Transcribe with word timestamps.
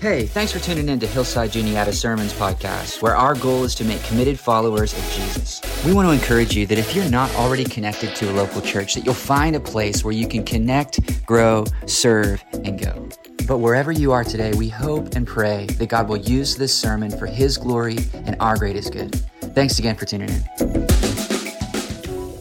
Hey, 0.00 0.26
thanks 0.26 0.52
for 0.52 0.58
tuning 0.58 0.90
in 0.90 1.00
to 1.00 1.06
Hillside 1.06 1.52
Juniata 1.52 1.90
Sermons 1.90 2.34
podcast, 2.34 3.00
where 3.00 3.16
our 3.16 3.34
goal 3.34 3.64
is 3.64 3.74
to 3.76 3.84
make 3.84 4.02
committed 4.04 4.38
followers 4.38 4.92
of 4.92 5.02
Jesus. 5.10 5.62
We 5.86 5.94
want 5.94 6.06
to 6.06 6.12
encourage 6.12 6.54
you 6.54 6.66
that 6.66 6.76
if 6.76 6.94
you're 6.94 7.08
not 7.08 7.34
already 7.34 7.64
connected 7.64 8.14
to 8.16 8.30
a 8.30 8.32
local 8.32 8.60
church, 8.60 8.94
that 8.94 9.06
you'll 9.06 9.14
find 9.14 9.56
a 9.56 9.60
place 9.60 10.04
where 10.04 10.12
you 10.12 10.28
can 10.28 10.44
connect, 10.44 11.24
grow, 11.24 11.64
serve, 11.86 12.44
and 12.52 12.78
go. 12.78 13.08
But 13.48 13.58
wherever 13.58 13.90
you 13.90 14.12
are 14.12 14.22
today, 14.22 14.52
we 14.52 14.68
hope 14.68 15.14
and 15.16 15.26
pray 15.26 15.64
that 15.64 15.88
God 15.88 16.10
will 16.10 16.18
use 16.18 16.56
this 16.56 16.76
sermon 16.76 17.10
for 17.10 17.24
His 17.24 17.56
glory 17.56 17.96
and 18.12 18.36
our 18.38 18.58
greatest 18.58 18.92
good. 18.92 19.14
Thanks 19.54 19.78
again 19.78 19.96
for 19.96 20.04
tuning 20.04 20.28
in. 20.28 20.42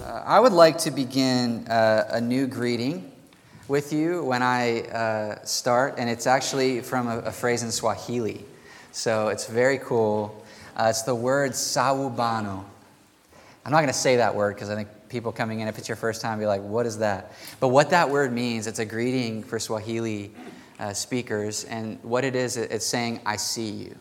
Uh, 0.01 0.23
I 0.25 0.41
would 0.41 0.51
like 0.53 0.77
to 0.79 0.91
begin 0.91 1.65
uh, 1.69 2.03
a 2.09 2.19
new 2.19 2.47
greeting 2.47 3.13
with 3.67 3.91
you 3.91 4.23
when 4.23 4.43
I 4.43 4.81
uh, 4.81 5.45
start, 5.45 5.95
and 5.97 6.09
it's 6.09 6.27
actually 6.27 6.81
from 6.81 7.07
a, 7.07 7.19
a, 7.19 7.31
phrase 7.31 7.63
in 7.63 7.71
Swahili. 7.71 8.45
So 8.91 9.29
it's 9.29 9.47
very 9.47 9.79
cool. 9.79 10.43
Uh, 10.75 10.87
it's 10.89 11.01
the 11.01 11.15
word 11.15 11.51
sawubona. 11.51 12.63
I'm 13.65 13.71
not 13.71 13.77
going 13.77 13.87
to 13.87 13.93
say 13.93 14.17
that 14.17 14.35
word 14.35 14.53
because 14.55 14.69
I 14.69 14.75
think 14.75 14.89
people 15.09 15.31
coming 15.31 15.61
in, 15.61 15.67
if 15.67 15.79
it's 15.79 15.87
your 15.87 15.95
first 15.95 16.21
time, 16.21 16.37
be 16.37 16.45
like, 16.45 16.61
what 16.61 16.85
is 16.85 16.99
that? 16.99 17.31
But 17.59 17.69
what 17.69 17.89
that 17.89 18.09
word 18.09 18.31
means, 18.31 18.67
it's 18.67 18.79
a 18.79 18.85
greeting 18.85 19.41
for 19.41 19.57
Swahili 19.57 20.31
uh, 20.79 20.93
speakers, 20.93 21.63
and 21.63 21.97
what 22.03 22.23
it 22.23 22.35
is, 22.35 22.57
it's 22.57 22.85
saying, 22.85 23.21
I 23.25 23.37
see 23.37 23.69
you. 23.69 23.95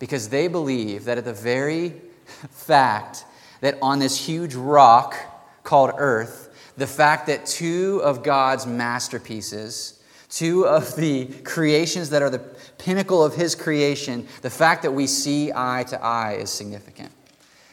Because 0.00 0.28
they 0.28 0.48
believe 0.48 1.04
that 1.04 1.18
at 1.18 1.24
the 1.24 1.32
very 1.32 1.90
fact 2.50 3.24
that 3.60 3.78
on 3.80 4.00
this 4.00 4.26
huge 4.26 4.54
rock 4.54 5.14
called 5.62 5.92
Earth, 5.96 6.43
the 6.76 6.86
fact 6.86 7.26
that 7.26 7.46
two 7.46 8.00
of 8.02 8.22
God's 8.22 8.66
masterpieces, 8.66 10.02
two 10.28 10.66
of 10.66 10.96
the 10.96 11.26
creations 11.44 12.10
that 12.10 12.22
are 12.22 12.30
the 12.30 12.40
pinnacle 12.78 13.24
of 13.24 13.34
His 13.34 13.54
creation, 13.54 14.26
the 14.42 14.50
fact 14.50 14.82
that 14.82 14.90
we 14.90 15.06
see 15.06 15.52
eye 15.54 15.84
to 15.88 16.02
eye 16.02 16.34
is 16.34 16.50
significant. 16.50 17.12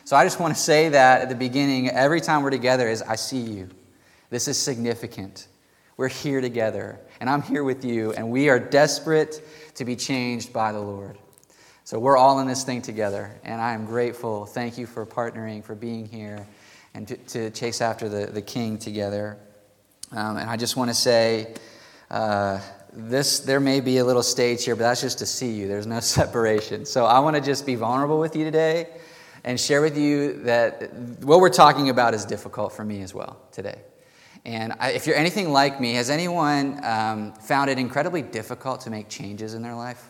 So 0.06 0.16
I 0.16 0.24
just 0.24 0.40
want 0.40 0.54
to 0.56 0.60
say 0.60 0.90
that 0.90 1.22
at 1.22 1.30
the 1.30 1.36
beginning, 1.36 1.90
every 1.90 2.22
time 2.22 2.44
we're 2.44 2.50
together, 2.50 2.90
is 2.90 3.02
I 3.02 3.16
see 3.16 3.40
you. 3.40 3.70
This 4.30 4.48
is 4.48 4.58
significant. 4.58 5.48
We're 5.98 6.08
here 6.08 6.42
together, 6.42 7.00
and 7.20 7.30
I'm 7.30 7.42
here 7.42 7.64
with 7.64 7.86
you, 7.86 8.12
and 8.14 8.30
we 8.30 8.50
are 8.50 8.60
desperate 8.60 9.42
to 9.76 9.86
be 9.86 9.96
changed 9.96 10.52
by 10.52 10.72
the 10.72 10.80
Lord. 10.80 11.18
So 11.84 12.00
we're 12.00 12.18
all 12.18 12.40
in 12.40 12.48
this 12.48 12.64
thing 12.64 12.82
together, 12.82 13.32
and 13.44 13.60
I 13.60 13.74
am 13.74 13.86
grateful. 13.86 14.46
Thank 14.46 14.78
you 14.78 14.86
for 14.86 15.06
partnering, 15.06 15.64
for 15.64 15.76
being 15.76 16.08
here 16.08 16.46
and 16.94 17.08
to, 17.08 17.18
to 17.18 17.50
chase 17.52 17.82
after 17.82 18.10
the, 18.10 18.28
the 18.28 18.42
king 18.42 18.78
together. 18.78 19.38
Um, 20.12 20.38
and 20.38 20.50
I 20.50 20.58
just 20.58 20.76
want 20.76 20.90
to 20.90 20.94
say, 20.94 21.54
uh, 22.10 22.60
this 22.94 23.40
there 23.40 23.62
may 23.62 23.80
be 23.80 23.98
a 24.00 24.06
little 24.06 24.24
stage 24.24 24.66
here, 24.66 24.76
but 24.76 24.84
that's 24.84 25.02
just 25.02 25.20
to 25.20 25.26
see 25.26 25.52
you. 25.52 25.68
There's 25.68 25.88
no 25.88 26.00
separation. 26.02 26.86
So 26.86 27.06
I 27.06 27.20
want 27.20 27.36
to 27.36 27.42
just 27.42 27.66
be 27.66 27.76
vulnerable 27.76 28.20
with 28.20 28.36
you 28.36 28.44
today 28.44 28.90
and 29.44 29.60
share 29.60 29.82
with 29.82 29.98
you 29.98 30.44
that 30.44 30.94
what 31.22 31.40
we're 31.40 31.50
talking 31.50 31.90
about 31.90 32.14
is 32.14 32.26
difficult 32.26 32.74
for 32.74 32.84
me 32.84 33.02
as 33.02 33.14
well 33.14 33.42
today. 33.52 33.80
And 34.44 34.74
if 34.82 35.06
you're 35.06 35.16
anything 35.16 35.52
like 35.52 35.80
me, 35.80 35.94
has 35.94 36.10
anyone 36.10 36.84
um, 36.84 37.34
found 37.34 37.70
it 37.70 37.78
incredibly 37.78 38.24
difficult 38.24 38.82
to 38.82 38.90
make 38.90 39.08
changes 39.08 39.54
in 39.54 39.62
their 39.62 39.76
life? 39.76 40.04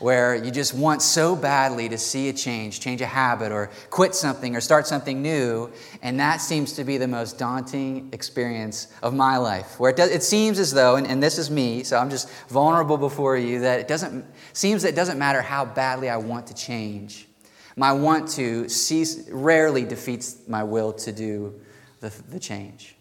Where 0.00 0.34
you 0.34 0.50
just 0.50 0.74
want 0.74 1.02
so 1.02 1.36
badly 1.36 1.88
to 1.88 1.98
see 1.98 2.28
a 2.28 2.32
change, 2.32 2.80
change 2.80 3.00
a 3.00 3.06
habit, 3.06 3.52
or 3.52 3.70
quit 3.90 4.14
something, 4.14 4.56
or 4.56 4.60
start 4.60 4.86
something 4.86 5.22
new, 5.22 5.70
and 6.02 6.18
that 6.18 6.40
seems 6.40 6.72
to 6.72 6.84
be 6.84 6.98
the 6.98 7.06
most 7.06 7.38
daunting 7.38 8.08
experience 8.12 8.88
of 9.02 9.14
my 9.14 9.36
life. 9.36 9.78
Where 9.78 9.90
it, 9.90 9.96
does, 9.96 10.10
it 10.10 10.22
seems 10.22 10.58
as 10.58 10.72
though, 10.72 10.96
and, 10.96 11.06
and 11.06 11.22
this 11.22 11.38
is 11.38 11.50
me, 11.50 11.84
so 11.84 11.98
I'm 11.98 12.10
just 12.10 12.30
vulnerable 12.48 12.96
before 12.96 13.36
you, 13.36 13.60
that 13.60 13.80
it 13.80 13.88
doesn't 13.88 14.24
seems 14.52 14.82
that 14.82 14.90
it 14.90 14.96
doesn't 14.96 15.18
matter 15.18 15.42
how 15.42 15.64
badly 15.64 16.08
I 16.08 16.16
want 16.16 16.46
to 16.48 16.54
change. 16.54 17.28
My 17.76 17.92
want 17.92 18.28
to 18.30 18.68
cease 18.68 19.28
rarely 19.30 19.84
defeats 19.84 20.48
my 20.48 20.64
will 20.64 20.92
to 20.94 21.12
do 21.12 21.60
the, 22.00 22.12
the 22.28 22.40
change. 22.40 22.96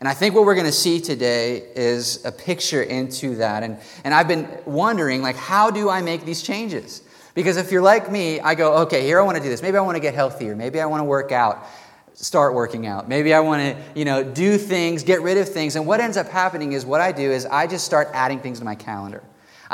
And 0.00 0.08
I 0.08 0.14
think 0.14 0.34
what 0.34 0.44
we're 0.44 0.54
going 0.54 0.66
to 0.66 0.72
see 0.72 1.00
today 1.00 1.58
is 1.74 2.24
a 2.24 2.32
picture 2.32 2.82
into 2.82 3.36
that. 3.36 3.62
And, 3.62 3.78
and 4.02 4.12
I've 4.12 4.28
been 4.28 4.48
wondering, 4.66 5.22
like, 5.22 5.36
how 5.36 5.70
do 5.70 5.88
I 5.88 6.02
make 6.02 6.24
these 6.24 6.42
changes? 6.42 7.02
Because 7.34 7.56
if 7.56 7.72
you're 7.72 7.82
like 7.82 8.10
me, 8.10 8.40
I 8.40 8.54
go, 8.54 8.74
okay, 8.82 9.02
here 9.02 9.18
I 9.18 9.22
want 9.22 9.36
to 9.36 9.42
do 9.42 9.48
this. 9.48 9.62
Maybe 9.62 9.76
I 9.76 9.80
want 9.80 9.96
to 9.96 10.00
get 10.00 10.14
healthier. 10.14 10.54
Maybe 10.54 10.80
I 10.80 10.86
want 10.86 11.00
to 11.00 11.04
work 11.04 11.32
out, 11.32 11.66
start 12.14 12.54
working 12.54 12.86
out. 12.86 13.08
Maybe 13.08 13.34
I 13.34 13.40
want 13.40 13.62
to, 13.62 13.98
you 13.98 14.04
know, 14.04 14.22
do 14.22 14.56
things, 14.56 15.02
get 15.02 15.20
rid 15.22 15.38
of 15.38 15.48
things. 15.48 15.74
And 15.76 15.86
what 15.86 16.00
ends 16.00 16.16
up 16.16 16.28
happening 16.28 16.72
is 16.72 16.86
what 16.86 17.00
I 17.00 17.10
do 17.10 17.30
is 17.30 17.46
I 17.46 17.66
just 17.66 17.84
start 17.84 18.08
adding 18.12 18.40
things 18.40 18.60
to 18.60 18.64
my 18.64 18.76
calendar. 18.76 19.22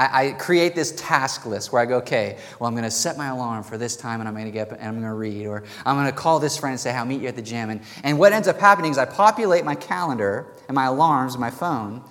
I, 0.01 0.29
I, 0.29 0.33
create 0.33 0.75
this 0.75 0.93
task 0.93 1.45
list 1.45 1.73
where 1.73 1.83
I 1.83 1.85
go, 1.85 1.99
okay, 1.99 2.39
well, 2.59 2.69
I'm 2.69 2.73
going 2.73 2.85
to 2.85 2.91
set 2.91 3.19
my 3.19 3.29
alarm 3.29 3.63
for 3.63 3.77
this 3.77 3.97
time 3.97 4.21
and 4.21 4.29
I'm 4.29 4.35
going 4.35 4.47
to 4.47 4.51
get 4.51 4.73
up 4.73 4.79
and 4.79 4.89
I'm 4.89 4.95
going 4.95 5.05
to 5.05 5.13
read. 5.13 5.47
Or 5.47 5.63
I'm 5.85 5.95
going 5.95 6.07
to 6.07 6.13
call 6.13 6.41
this 6.41 6.57
friend 6.57 6.73
and 6.73 6.81
say, 6.81 6.91
I'll 6.93 7.05
meet 7.05 7.21
you 7.21 7.29
at 7.29 7.37
the 7.37 7.43
gym. 7.43 7.69
And, 7.69 7.83
and 8.03 8.19
what 8.19 8.33
ends 8.33 8.49
up 8.49 8.59
happening 8.59 8.93
is 8.93 8.97
I 8.97 9.05
populate 9.05 9.63
my 9.67 9.75
calendar 9.75 10.47
and 10.69 10.75
my 10.75 10.87
alarms 10.87 11.35
and 11.35 11.41
my 11.41 11.51
phone. 11.51 12.03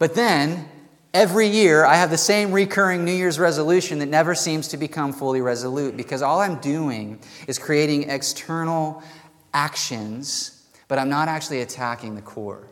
But 0.00 0.16
then 0.16 0.68
every 1.12 1.46
year 1.46 1.84
I 1.84 1.94
have 1.94 2.10
the 2.10 2.18
same 2.18 2.50
recurring 2.50 3.04
New 3.04 3.14
Year's 3.14 3.38
resolution 3.38 4.00
that 4.00 4.08
never 4.08 4.34
seems 4.34 4.66
to 4.68 4.76
become 4.76 5.12
fully 5.12 5.40
resolute 5.40 5.96
because 5.96 6.20
all 6.20 6.40
I'm 6.40 6.56
doing 6.56 7.20
is 7.46 7.60
creating 7.60 8.10
external 8.10 9.04
actions, 9.52 10.66
but 10.88 10.98
I'm 10.98 11.10
not 11.10 11.28
actually 11.28 11.60
attacking 11.60 12.16
the 12.16 12.22
core. 12.22 12.68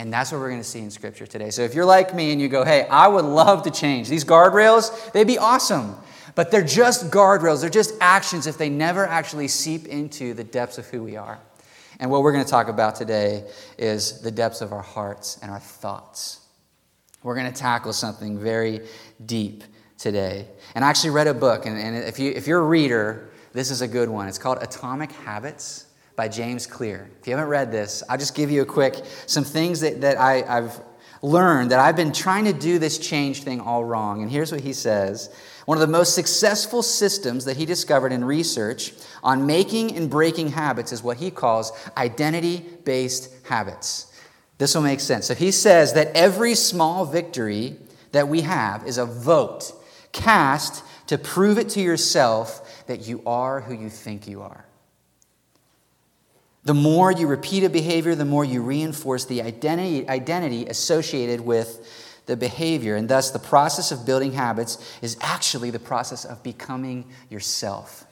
And 0.00 0.10
that's 0.10 0.32
what 0.32 0.40
we're 0.40 0.48
going 0.48 0.62
to 0.62 0.66
see 0.66 0.78
in 0.78 0.90
Scripture 0.90 1.26
today. 1.26 1.50
So 1.50 1.60
if 1.60 1.74
you're 1.74 1.84
like 1.84 2.14
me 2.14 2.32
and 2.32 2.40
you 2.40 2.48
go, 2.48 2.64
hey, 2.64 2.86
I 2.88 3.06
would 3.06 3.26
love 3.26 3.64
to 3.64 3.70
change, 3.70 4.08
these 4.08 4.24
guardrails, 4.24 5.12
they'd 5.12 5.26
be 5.26 5.36
awesome. 5.36 5.94
But 6.34 6.50
they're 6.50 6.64
just 6.64 7.10
guardrails, 7.10 7.60
they're 7.60 7.68
just 7.68 7.92
actions 8.00 8.46
if 8.46 8.56
they 8.56 8.70
never 8.70 9.06
actually 9.06 9.46
seep 9.48 9.86
into 9.88 10.32
the 10.32 10.42
depths 10.42 10.78
of 10.78 10.86
who 10.86 11.02
we 11.02 11.18
are. 11.18 11.38
And 11.98 12.10
what 12.10 12.22
we're 12.22 12.32
going 12.32 12.46
to 12.46 12.50
talk 12.50 12.68
about 12.68 12.96
today 12.96 13.44
is 13.76 14.22
the 14.22 14.30
depths 14.30 14.62
of 14.62 14.72
our 14.72 14.80
hearts 14.80 15.38
and 15.42 15.50
our 15.50 15.60
thoughts. 15.60 16.46
We're 17.22 17.34
going 17.34 17.52
to 17.52 17.60
tackle 17.60 17.92
something 17.92 18.38
very 18.38 18.86
deep 19.26 19.64
today. 19.98 20.46
And 20.74 20.82
I 20.82 20.88
actually 20.88 21.10
read 21.10 21.26
a 21.26 21.34
book, 21.34 21.66
and, 21.66 21.76
and 21.76 21.94
if, 21.94 22.18
you, 22.18 22.32
if 22.34 22.46
you're 22.46 22.60
a 22.60 22.66
reader, 22.66 23.28
this 23.52 23.70
is 23.70 23.82
a 23.82 23.88
good 23.88 24.08
one. 24.08 24.28
It's 24.28 24.38
called 24.38 24.62
Atomic 24.62 25.12
Habits 25.12 25.88
by 26.20 26.28
James 26.28 26.66
Clear. 26.66 27.08
If 27.18 27.26
you 27.26 27.34
haven't 27.34 27.48
read 27.48 27.72
this, 27.72 28.02
I'll 28.06 28.18
just 28.18 28.34
give 28.34 28.50
you 28.50 28.60
a 28.60 28.66
quick 28.66 28.94
some 29.24 29.42
things 29.42 29.80
that, 29.80 30.02
that 30.02 30.20
I, 30.20 30.42
I've 30.42 30.78
learned 31.22 31.70
that 31.70 31.80
I've 31.80 31.96
been 31.96 32.12
trying 32.12 32.44
to 32.44 32.52
do 32.52 32.78
this 32.78 32.98
change 32.98 33.42
thing 33.42 33.58
all 33.58 33.86
wrong. 33.86 34.20
And 34.20 34.30
here's 34.30 34.52
what 34.52 34.60
he 34.60 34.74
says 34.74 35.34
One 35.64 35.78
of 35.78 35.80
the 35.80 35.90
most 35.90 36.14
successful 36.14 36.82
systems 36.82 37.46
that 37.46 37.56
he 37.56 37.64
discovered 37.64 38.12
in 38.12 38.22
research 38.22 38.92
on 39.24 39.46
making 39.46 39.96
and 39.96 40.10
breaking 40.10 40.48
habits 40.48 40.92
is 40.92 41.02
what 41.02 41.16
he 41.16 41.30
calls 41.30 41.72
identity 41.96 42.66
based 42.84 43.34
habits. 43.46 44.12
This 44.58 44.74
will 44.74 44.82
make 44.82 45.00
sense. 45.00 45.24
So 45.24 45.34
he 45.34 45.50
says 45.50 45.94
that 45.94 46.14
every 46.14 46.54
small 46.54 47.06
victory 47.06 47.78
that 48.12 48.28
we 48.28 48.42
have 48.42 48.86
is 48.86 48.98
a 48.98 49.06
vote 49.06 49.72
cast 50.12 50.84
to 51.06 51.16
prove 51.16 51.56
it 51.56 51.70
to 51.70 51.80
yourself 51.80 52.84
that 52.88 53.08
you 53.08 53.22
are 53.24 53.62
who 53.62 53.72
you 53.72 53.88
think 53.88 54.28
you 54.28 54.42
are. 54.42 54.66
The 56.64 56.74
more 56.74 57.10
you 57.10 57.26
repeat 57.26 57.64
a 57.64 57.70
behavior, 57.70 58.14
the 58.14 58.24
more 58.24 58.44
you 58.44 58.62
reinforce 58.62 59.24
the 59.24 59.42
identity, 59.42 60.08
identity 60.08 60.66
associated 60.66 61.40
with 61.40 61.86
the 62.26 62.36
behavior. 62.36 62.96
And 62.96 63.08
thus, 63.08 63.30
the 63.30 63.38
process 63.38 63.92
of 63.92 64.04
building 64.04 64.32
habits 64.32 64.78
is 65.00 65.16
actually 65.20 65.70
the 65.70 65.78
process 65.78 66.24
of 66.24 66.42
becoming 66.42 67.06
yourself. 67.30 68.06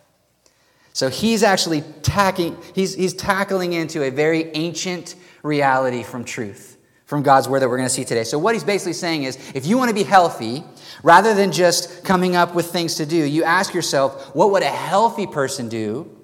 So 0.93 1.09
he's 1.09 1.45
actually 1.45 1.83
tacking, 2.03 2.57
he's, 2.75 2.95
he's 2.95 3.15
tackling 3.15 3.75
into 3.75 4.03
a 4.03 4.11
very 4.11 4.51
ancient 4.55 5.15
reality 5.45 6.03
from 6.03 6.25
truth, 6.25 6.77
from 7.05 7.23
God's 7.23 7.49
word 7.49 7.61
that 7.61 7.69
we're 7.69 7.77
going 7.77 7.89
to 7.89 7.95
see 7.95 8.05
today. 8.05 8.25
So 8.25 8.39
what 8.39 8.55
he's 8.55 8.65
basically 8.65 8.95
saying 8.95 9.23
is 9.23 9.39
if 9.55 9.67
you 9.67 9.79
want 9.79 9.91
to 9.91 9.95
be 9.95 10.03
healthy, 10.03 10.65
rather 11.05 11.35
than 11.35 11.53
just 11.53 12.03
coming 12.03 12.35
up 12.35 12.55
with 12.55 12.67
things 12.67 12.97
to 12.97 13.07
do, 13.07 13.17
you 13.17 13.45
ask 13.45 13.75
yourself, 13.75 14.35
what 14.35 14.51
would 14.51 14.65
a 14.65 14.67
healthy 14.67 15.27
person 15.27 15.69
do? 15.69 16.18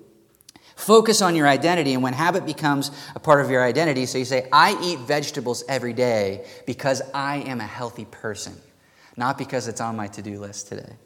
Focus 0.76 1.22
on 1.22 1.36
your 1.36 1.46
identity, 1.46 1.94
and 1.94 2.02
when 2.02 2.12
habit 2.12 2.44
becomes 2.44 2.90
a 3.14 3.20
part 3.20 3.44
of 3.44 3.50
your 3.50 3.62
identity, 3.62 4.06
so 4.06 4.18
you 4.18 4.24
say, 4.24 4.48
I 4.52 4.76
eat 4.82 4.98
vegetables 5.00 5.62
every 5.68 5.92
day 5.92 6.46
because 6.66 7.00
I 7.12 7.36
am 7.36 7.60
a 7.60 7.66
healthy 7.66 8.06
person, 8.06 8.54
not 9.16 9.38
because 9.38 9.68
it's 9.68 9.80
on 9.80 9.96
my 9.96 10.08
to 10.08 10.22
do 10.22 10.40
list 10.40 10.68
today. 10.68 10.96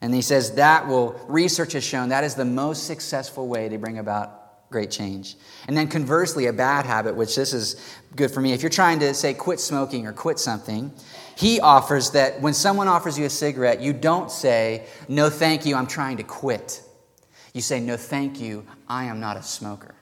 And 0.00 0.14
he 0.14 0.22
says 0.22 0.54
that 0.54 0.86
will, 0.86 1.20
research 1.26 1.72
has 1.72 1.82
shown 1.82 2.10
that 2.10 2.22
is 2.22 2.34
the 2.34 2.44
most 2.44 2.86
successful 2.86 3.48
way 3.48 3.68
to 3.68 3.78
bring 3.78 3.98
about 3.98 4.70
great 4.70 4.90
change. 4.90 5.36
And 5.66 5.76
then 5.76 5.88
conversely, 5.88 6.46
a 6.46 6.52
bad 6.52 6.84
habit, 6.84 7.16
which 7.16 7.34
this 7.34 7.54
is 7.54 7.82
good 8.14 8.30
for 8.30 8.40
me, 8.40 8.52
if 8.52 8.62
you're 8.62 8.70
trying 8.70 9.00
to 9.00 9.14
say 9.14 9.32
quit 9.32 9.58
smoking 9.58 10.06
or 10.06 10.12
quit 10.12 10.38
something, 10.38 10.92
he 11.34 11.58
offers 11.60 12.10
that 12.10 12.40
when 12.42 12.52
someone 12.52 12.86
offers 12.86 13.18
you 13.18 13.24
a 13.24 13.30
cigarette, 13.30 13.80
you 13.80 13.94
don't 13.94 14.30
say, 14.30 14.86
no, 15.08 15.30
thank 15.30 15.64
you, 15.64 15.74
I'm 15.74 15.86
trying 15.86 16.18
to 16.18 16.22
quit. 16.22 16.82
You 17.54 17.62
say, 17.62 17.80
No, 17.80 17.96
thank 17.96 18.40
you, 18.40 18.64
I 18.88 19.04
am 19.04 19.20
not 19.20 19.36
a 19.36 19.42
smoker. 19.42 19.88
Do 19.88 19.94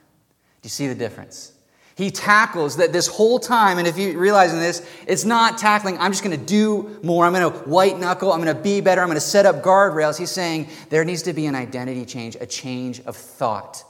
you 0.63 0.69
see 0.69 0.87
the 0.87 0.95
difference? 0.95 1.51
He 1.95 2.11
tackles 2.11 2.77
that 2.77 2.93
this 2.93 3.07
whole 3.07 3.39
time, 3.39 3.79
and 3.79 3.87
if 3.87 3.97
you 3.97 4.19
realize 4.19 4.53
in 4.53 4.59
this, 4.59 4.87
it's 5.07 5.25
not 5.25 5.57
tackling, 5.57 5.97
I'm 5.97 6.11
just 6.11 6.23
going 6.23 6.39
to 6.39 6.45
do 6.45 6.99
more. 7.01 7.25
I'm 7.25 7.33
going 7.33 7.51
to 7.51 7.57
white 7.67 7.97
knuckle. 7.97 8.31
I'm 8.31 8.41
going 8.41 8.55
to 8.55 8.61
be 8.61 8.81
better. 8.81 9.01
I'm 9.01 9.07
going 9.07 9.15
to 9.15 9.21
set 9.21 9.47
up 9.47 9.63
guardrails. 9.63 10.15
He's 10.15 10.29
saying 10.29 10.69
there 10.89 11.03
needs 11.03 11.23
to 11.23 11.33
be 11.33 11.47
an 11.47 11.55
identity 11.55 12.05
change, 12.05 12.37
a 12.39 12.45
change 12.45 12.99
of 13.01 13.15
thought. 13.15 13.83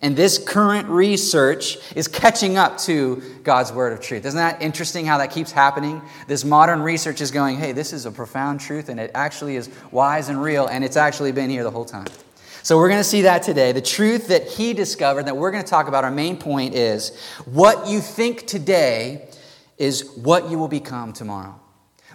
And 0.00 0.16
this 0.16 0.38
current 0.38 0.88
research 0.88 1.76
is 1.94 2.08
catching 2.08 2.56
up 2.56 2.78
to 2.78 3.22
God's 3.42 3.70
word 3.70 3.92
of 3.92 4.00
truth. 4.00 4.24
Isn't 4.24 4.38
that 4.38 4.62
interesting 4.62 5.04
how 5.04 5.18
that 5.18 5.30
keeps 5.30 5.52
happening? 5.52 6.00
This 6.26 6.46
modern 6.46 6.80
research 6.80 7.20
is 7.20 7.30
going, 7.30 7.58
hey, 7.58 7.72
this 7.72 7.92
is 7.92 8.06
a 8.06 8.10
profound 8.10 8.60
truth, 8.60 8.88
and 8.88 8.98
it 8.98 9.10
actually 9.14 9.56
is 9.56 9.68
wise 9.90 10.30
and 10.30 10.42
real, 10.42 10.66
and 10.68 10.82
it's 10.82 10.96
actually 10.96 11.32
been 11.32 11.50
here 11.50 11.64
the 11.64 11.70
whole 11.70 11.84
time. 11.84 12.06
So 12.64 12.78
we're 12.78 12.88
going 12.88 13.00
to 13.00 13.04
see 13.04 13.22
that 13.22 13.42
today. 13.42 13.72
The 13.72 13.82
truth 13.82 14.28
that 14.28 14.46
he 14.46 14.72
discovered 14.72 15.26
that 15.26 15.36
we're 15.36 15.50
going 15.50 15.64
to 15.64 15.68
talk 15.68 15.88
about, 15.88 16.04
our 16.04 16.12
main 16.12 16.36
point 16.36 16.74
is 16.74 17.16
what 17.44 17.88
you 17.88 18.00
think 18.00 18.46
today 18.46 19.28
is 19.78 20.08
what 20.14 20.48
you 20.48 20.58
will 20.58 20.68
become 20.68 21.12
tomorrow. 21.12 21.58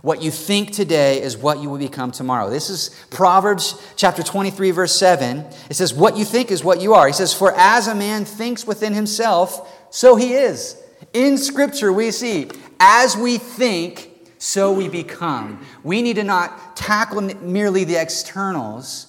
What 0.04 0.22
you 0.22 0.32
think 0.32 0.72
today 0.72 1.22
is 1.22 1.36
what 1.36 1.60
you 1.60 1.70
will 1.70 1.80
become 1.80 2.12
tomorrow. 2.12 2.50
This 2.50 2.70
is 2.70 2.90
Proverbs 3.10 3.76
chapter 3.98 4.24
23, 4.24 4.72
verse 4.72 4.96
7. 4.96 5.40
It 5.70 5.74
says, 5.74 5.94
What 5.94 6.16
you 6.16 6.24
think 6.24 6.52
is 6.52 6.64
what 6.64 6.80
you 6.82 6.94
are. 6.94 7.08
He 7.08 7.14
says, 7.14 7.34
For 7.34 7.52
as 7.58 7.88
a 7.88 7.96
man 7.96 8.24
thinks 8.24 8.66
within 8.66 8.94
himself, 8.94 9.74
so 9.90 10.16
he 10.16 10.34
is. 10.34 10.82
In 11.14 11.38
Scripture, 11.38 11.92
we 11.92 12.12
see, 12.12 12.50
as 12.80 13.18
we 13.18 13.38
think, 13.38 14.12
so 14.38 14.72
we 14.72 14.88
become. 14.88 15.66
We 15.84 16.02
need 16.02 16.18
to 16.18 16.24
not 16.24 16.78
tackle 16.78 17.22
merely 17.22 17.84
the 17.84 18.00
externals. 18.00 19.07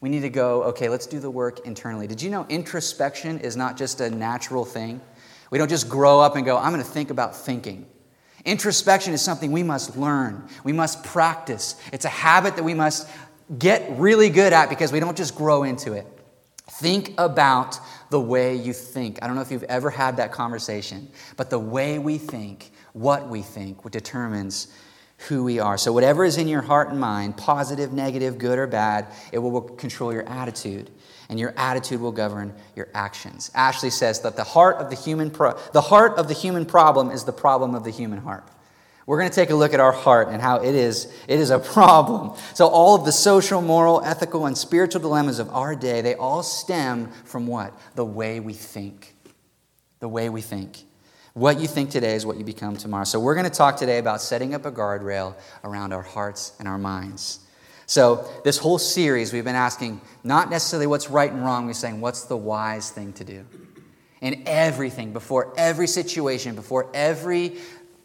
We 0.00 0.08
need 0.08 0.20
to 0.20 0.30
go, 0.30 0.64
okay, 0.64 0.88
let's 0.88 1.06
do 1.06 1.20
the 1.20 1.30
work 1.30 1.66
internally. 1.66 2.06
Did 2.06 2.22
you 2.22 2.30
know 2.30 2.46
introspection 2.48 3.38
is 3.40 3.56
not 3.56 3.76
just 3.76 4.00
a 4.00 4.10
natural 4.10 4.64
thing? 4.64 5.00
We 5.50 5.58
don't 5.58 5.68
just 5.68 5.88
grow 5.88 6.20
up 6.20 6.36
and 6.36 6.44
go, 6.44 6.56
I'm 6.56 6.72
going 6.72 6.82
to 6.82 6.88
think 6.88 7.10
about 7.10 7.36
thinking. 7.36 7.86
Introspection 8.44 9.12
is 9.12 9.20
something 9.20 9.52
we 9.52 9.62
must 9.62 9.96
learn, 9.96 10.48
we 10.64 10.72
must 10.72 11.04
practice. 11.04 11.76
It's 11.92 12.06
a 12.06 12.10
habit 12.10 12.56
that 12.56 12.62
we 12.62 12.74
must 12.74 13.08
get 13.58 13.90
really 13.98 14.30
good 14.30 14.52
at 14.52 14.70
because 14.70 14.92
we 14.92 15.00
don't 15.00 15.16
just 15.16 15.34
grow 15.34 15.64
into 15.64 15.92
it. 15.92 16.06
Think 16.68 17.12
about 17.18 17.78
the 18.10 18.20
way 18.20 18.54
you 18.54 18.72
think. 18.72 19.18
I 19.22 19.26
don't 19.26 19.36
know 19.36 19.42
if 19.42 19.50
you've 19.50 19.64
ever 19.64 19.90
had 19.90 20.16
that 20.16 20.32
conversation, 20.32 21.10
but 21.36 21.50
the 21.50 21.58
way 21.58 21.98
we 21.98 22.16
think, 22.16 22.70
what 22.92 23.28
we 23.28 23.42
think, 23.42 23.88
determines 23.90 24.68
who 25.28 25.44
we 25.44 25.58
are. 25.58 25.76
So, 25.76 25.92
whatever 25.92 26.24
is 26.24 26.38
in 26.38 26.48
your 26.48 26.62
heart 26.62 26.88
and 26.88 26.98
mind, 26.98 27.36
positive, 27.36 27.92
negative, 27.92 28.38
good, 28.38 28.58
or 28.58 28.66
bad, 28.66 29.06
it 29.32 29.38
will 29.38 29.60
control 29.60 30.12
your 30.12 30.28
attitude 30.28 30.90
and 31.30 31.38
your 31.38 31.54
attitude 31.56 32.00
will 32.00 32.12
govern 32.12 32.52
your 32.74 32.88
actions. 32.92 33.50
Ashley 33.54 33.90
says 33.90 34.20
that 34.22 34.34
the 34.34 34.44
heart 34.44 34.78
of 34.78 34.90
the 34.90 34.96
human 34.96 35.30
pro- 35.30 35.56
the 35.72 35.80
heart 35.80 36.18
of 36.18 36.26
the 36.26 36.34
human 36.34 36.66
problem 36.66 37.10
is 37.10 37.24
the 37.24 37.32
problem 37.32 37.74
of 37.74 37.84
the 37.84 37.90
human 37.90 38.18
heart. 38.18 38.44
We're 39.06 39.18
going 39.18 39.30
to 39.30 39.34
take 39.34 39.50
a 39.50 39.54
look 39.54 39.72
at 39.72 39.80
our 39.80 39.92
heart 39.92 40.28
and 40.28 40.42
how 40.42 40.62
it 40.62 40.74
is 40.74 41.12
it 41.28 41.38
is 41.38 41.50
a 41.50 41.58
problem. 41.74 42.36
So 42.54 42.66
all 42.66 42.96
of 42.96 43.04
the 43.04 43.12
social, 43.12 43.62
moral, 43.62 44.02
ethical 44.04 44.46
and 44.46 44.58
spiritual 44.58 45.00
dilemmas 45.00 45.38
of 45.38 45.48
our 45.50 45.76
day, 45.76 46.00
they 46.00 46.14
all 46.14 46.42
stem 46.42 47.10
from 47.24 47.46
what? 47.46 47.78
The 47.94 48.04
way 48.04 48.40
we 48.40 48.52
think. 48.52 49.14
The 50.00 50.08
way 50.08 50.28
we 50.30 50.40
think. 50.40 50.84
What 51.34 51.60
you 51.60 51.68
think 51.68 51.90
today 51.90 52.14
is 52.14 52.26
what 52.26 52.38
you 52.38 52.44
become 52.44 52.76
tomorrow. 52.76 53.04
So 53.04 53.20
we're 53.20 53.34
going 53.34 53.48
to 53.48 53.50
talk 53.50 53.76
today 53.76 53.98
about 53.98 54.20
setting 54.20 54.54
up 54.54 54.66
a 54.66 54.72
guardrail 54.72 55.34
around 55.62 55.92
our 55.92 56.02
hearts 56.02 56.52
and 56.58 56.66
our 56.66 56.78
minds. 56.78 57.40
So, 57.86 58.24
this 58.44 58.56
whole 58.56 58.78
series, 58.78 59.32
we've 59.32 59.42
been 59.42 59.56
asking 59.56 60.00
not 60.22 60.48
necessarily 60.48 60.86
what's 60.86 61.10
right 61.10 61.30
and 61.30 61.44
wrong, 61.44 61.66
we're 61.66 61.72
saying 61.72 62.00
what's 62.00 62.22
the 62.22 62.36
wise 62.36 62.90
thing 62.90 63.12
to 63.14 63.24
do. 63.24 63.44
In 64.20 64.44
everything, 64.46 65.12
before 65.12 65.52
every 65.56 65.88
situation, 65.88 66.54
before 66.54 66.88
every 66.94 67.56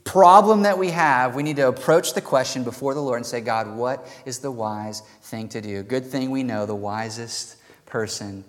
problem 0.03 0.63
that 0.63 0.79
we 0.79 0.89
have, 0.89 1.35
we 1.35 1.43
need 1.43 1.57
to 1.57 1.67
approach 1.67 2.15
the 2.15 2.21
question 2.21 2.63
before 2.63 2.95
the 2.95 2.99
Lord 2.99 3.17
and 3.17 3.25
say, 3.27 3.41
God, 3.41 3.75
what 3.75 4.07
is 4.25 4.39
the 4.39 4.49
wise 4.49 5.01
thing 5.21 5.49
to 5.49 5.61
do? 5.61 5.83
Good 5.83 6.07
thing 6.07 6.31
we 6.31 6.41
know 6.41 6.65
the 6.65 6.73
wisest 6.73 7.57
person 7.85 8.43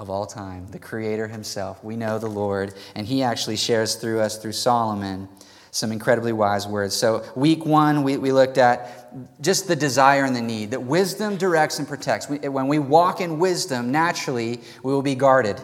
of 0.00 0.08
all 0.08 0.24
time, 0.24 0.66
the 0.70 0.78
Creator 0.78 1.28
Himself. 1.28 1.84
We 1.84 1.94
know 1.94 2.18
the 2.18 2.26
Lord, 2.26 2.72
and 2.94 3.06
He 3.06 3.22
actually 3.22 3.56
shares 3.56 3.96
through 3.96 4.20
us 4.20 4.38
through 4.38 4.52
Solomon 4.52 5.28
some 5.72 5.92
incredibly 5.92 6.32
wise 6.32 6.66
words. 6.66 6.96
So, 6.96 7.24
week 7.36 7.64
one, 7.64 8.02
we, 8.02 8.16
we 8.16 8.32
looked 8.32 8.58
at 8.58 9.12
just 9.40 9.68
the 9.68 9.76
desire 9.76 10.24
and 10.24 10.34
the 10.34 10.40
need, 10.40 10.72
that 10.72 10.82
wisdom 10.82 11.36
directs 11.36 11.78
and 11.78 11.86
protects. 11.86 12.28
We, 12.28 12.38
when 12.48 12.66
we 12.66 12.78
walk 12.78 13.20
in 13.20 13.38
wisdom, 13.38 13.92
naturally, 13.92 14.60
we 14.82 14.92
will 14.92 15.02
be 15.02 15.14
guarded. 15.14 15.60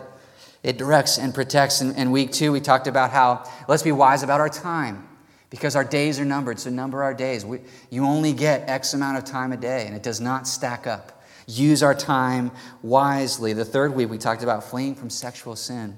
It 0.62 0.78
directs 0.78 1.18
and 1.18 1.34
protects. 1.34 1.80
In, 1.80 1.94
in 1.96 2.10
week 2.10 2.30
two, 2.30 2.52
we 2.52 2.60
talked 2.60 2.86
about 2.86 3.10
how 3.10 3.50
let's 3.68 3.82
be 3.82 3.92
wise 3.92 4.22
about 4.22 4.40
our 4.40 4.50
time 4.50 5.08
because 5.48 5.74
our 5.74 5.84
days 5.84 6.20
are 6.20 6.24
numbered, 6.24 6.60
so 6.60 6.70
number 6.70 7.02
our 7.02 7.14
days. 7.14 7.44
We, 7.44 7.60
you 7.90 8.04
only 8.04 8.32
get 8.32 8.68
X 8.68 8.92
amount 8.92 9.16
of 9.16 9.24
time 9.24 9.52
a 9.52 9.56
day, 9.56 9.86
and 9.86 9.96
it 9.96 10.02
does 10.02 10.20
not 10.20 10.46
stack 10.46 10.86
up. 10.86 11.15
Use 11.46 11.82
our 11.82 11.94
time 11.94 12.50
wisely. 12.82 13.52
The 13.52 13.64
third 13.64 13.94
week, 13.94 14.10
we 14.10 14.18
talked 14.18 14.42
about 14.42 14.64
fleeing 14.64 14.94
from 14.94 15.10
sexual 15.10 15.56
sin 15.56 15.96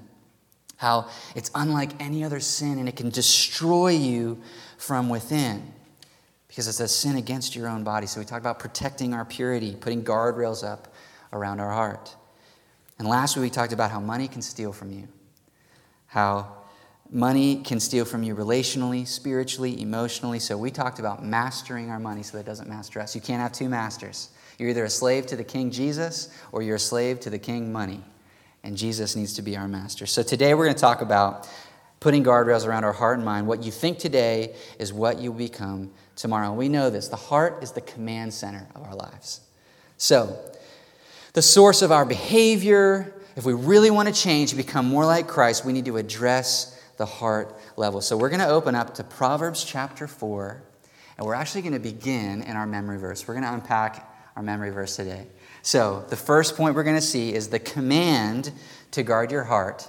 how 0.79 1.05
it's 1.35 1.51
unlike 1.55 1.91
any 2.01 2.23
other 2.23 2.39
sin 2.39 2.79
and 2.79 2.87
it 2.87 2.95
can 2.95 3.09
destroy 3.09 3.89
you 3.89 4.41
from 4.77 5.09
within 5.09 5.73
because 6.47 6.69
it's 6.69 6.79
a 6.79 6.87
sin 6.87 7.17
against 7.17 7.53
your 7.53 7.67
own 7.67 7.83
body. 7.83 8.07
So 8.07 8.21
we 8.21 8.25
talked 8.25 8.41
about 8.41 8.59
protecting 8.59 9.13
our 9.13 9.25
purity, 9.25 9.75
putting 9.75 10.05
guardrails 10.05 10.65
up 10.65 10.93
around 11.33 11.59
our 11.59 11.69
heart. 11.69 12.15
And 12.97 13.09
last 13.09 13.35
week 13.35 13.43
we 13.43 13.49
talked 13.49 13.73
about 13.73 13.91
how 13.91 13.99
money 13.99 14.29
can 14.29 14.41
steal 14.41 14.71
from 14.71 14.89
you, 14.89 15.09
how 16.07 16.47
money 17.09 17.57
can 17.57 17.81
steal 17.81 18.05
from 18.05 18.23
you 18.23 18.33
relationally, 18.33 19.05
spiritually, 19.05 19.81
emotionally. 19.81 20.39
So 20.39 20.57
we 20.57 20.71
talked 20.71 20.99
about 20.99 21.25
mastering 21.25 21.89
our 21.89 21.99
money 21.99 22.23
so 22.23 22.37
that 22.37 22.45
it 22.45 22.45
doesn't 22.45 22.69
master 22.69 23.01
us. 23.01 23.15
You 23.15 23.21
can't 23.21 23.41
have 23.41 23.51
two 23.51 23.67
masters. 23.67 24.29
You're 24.59 24.69
either 24.69 24.85
a 24.85 24.89
slave 24.89 25.25
to 25.27 25.35
the 25.35 25.43
King 25.43 25.71
Jesus 25.71 26.29
or 26.51 26.61
you're 26.61 26.75
a 26.75 26.79
slave 26.79 27.21
to 27.21 27.29
the 27.29 27.39
King 27.39 27.71
money 27.71 28.03
and 28.63 28.77
Jesus 28.77 29.15
needs 29.15 29.33
to 29.35 29.41
be 29.41 29.55
our 29.57 29.67
master. 29.67 30.05
So 30.05 30.21
today 30.21 30.53
we're 30.53 30.65
going 30.65 30.75
to 30.75 30.81
talk 30.81 31.01
about 31.01 31.49
putting 31.99 32.23
guardrails 32.23 32.67
around 32.67 32.83
our 32.83 32.93
heart 32.93 33.17
and 33.17 33.25
mind. 33.25 33.47
What 33.47 33.63
you 33.63 33.71
think 33.71 33.99
today 33.99 34.55
is 34.77 34.93
what 34.93 35.19
you 35.19 35.31
become 35.31 35.91
tomorrow. 36.15 36.53
We 36.53 36.69
know 36.69 36.89
this 36.89 37.07
the 37.07 37.15
heart 37.15 37.63
is 37.63 37.71
the 37.71 37.81
command 37.81 38.33
center 38.33 38.67
of 38.75 38.83
our 38.83 38.95
lives. 38.95 39.41
So, 39.97 40.37
the 41.33 41.41
source 41.41 41.81
of 41.81 41.91
our 41.91 42.05
behavior, 42.05 43.13
if 43.35 43.45
we 43.45 43.53
really 43.53 43.91
want 43.91 44.07
to 44.07 44.13
change, 44.13 44.55
become 44.55 44.87
more 44.87 45.05
like 45.05 45.27
Christ, 45.27 45.63
we 45.63 45.73
need 45.73 45.85
to 45.85 45.97
address 45.97 46.81
the 46.97 47.05
heart 47.05 47.55
level. 47.75 48.01
So, 48.01 48.17
we're 48.17 48.29
going 48.29 48.39
to 48.39 48.47
open 48.47 48.75
up 48.75 48.95
to 48.95 49.03
Proverbs 49.03 49.63
chapter 49.63 50.07
4, 50.07 50.61
and 51.17 51.27
we're 51.27 51.33
actually 51.33 51.61
going 51.61 51.73
to 51.73 51.79
begin 51.79 52.41
in 52.43 52.55
our 52.55 52.65
memory 52.65 52.97
verse. 52.97 53.27
We're 53.27 53.35
going 53.35 53.45
to 53.45 53.53
unpack 53.53 54.09
our 54.35 54.43
memory 54.43 54.69
verse 54.69 54.95
today. 54.95 55.27
So, 55.61 56.05
the 56.09 56.15
first 56.15 56.55
point 56.55 56.75
we're 56.75 56.83
going 56.83 56.95
to 56.95 57.01
see 57.01 57.33
is 57.33 57.49
the 57.49 57.59
command 57.59 58.51
to 58.91 59.03
guard 59.03 59.31
your 59.31 59.43
heart 59.43 59.87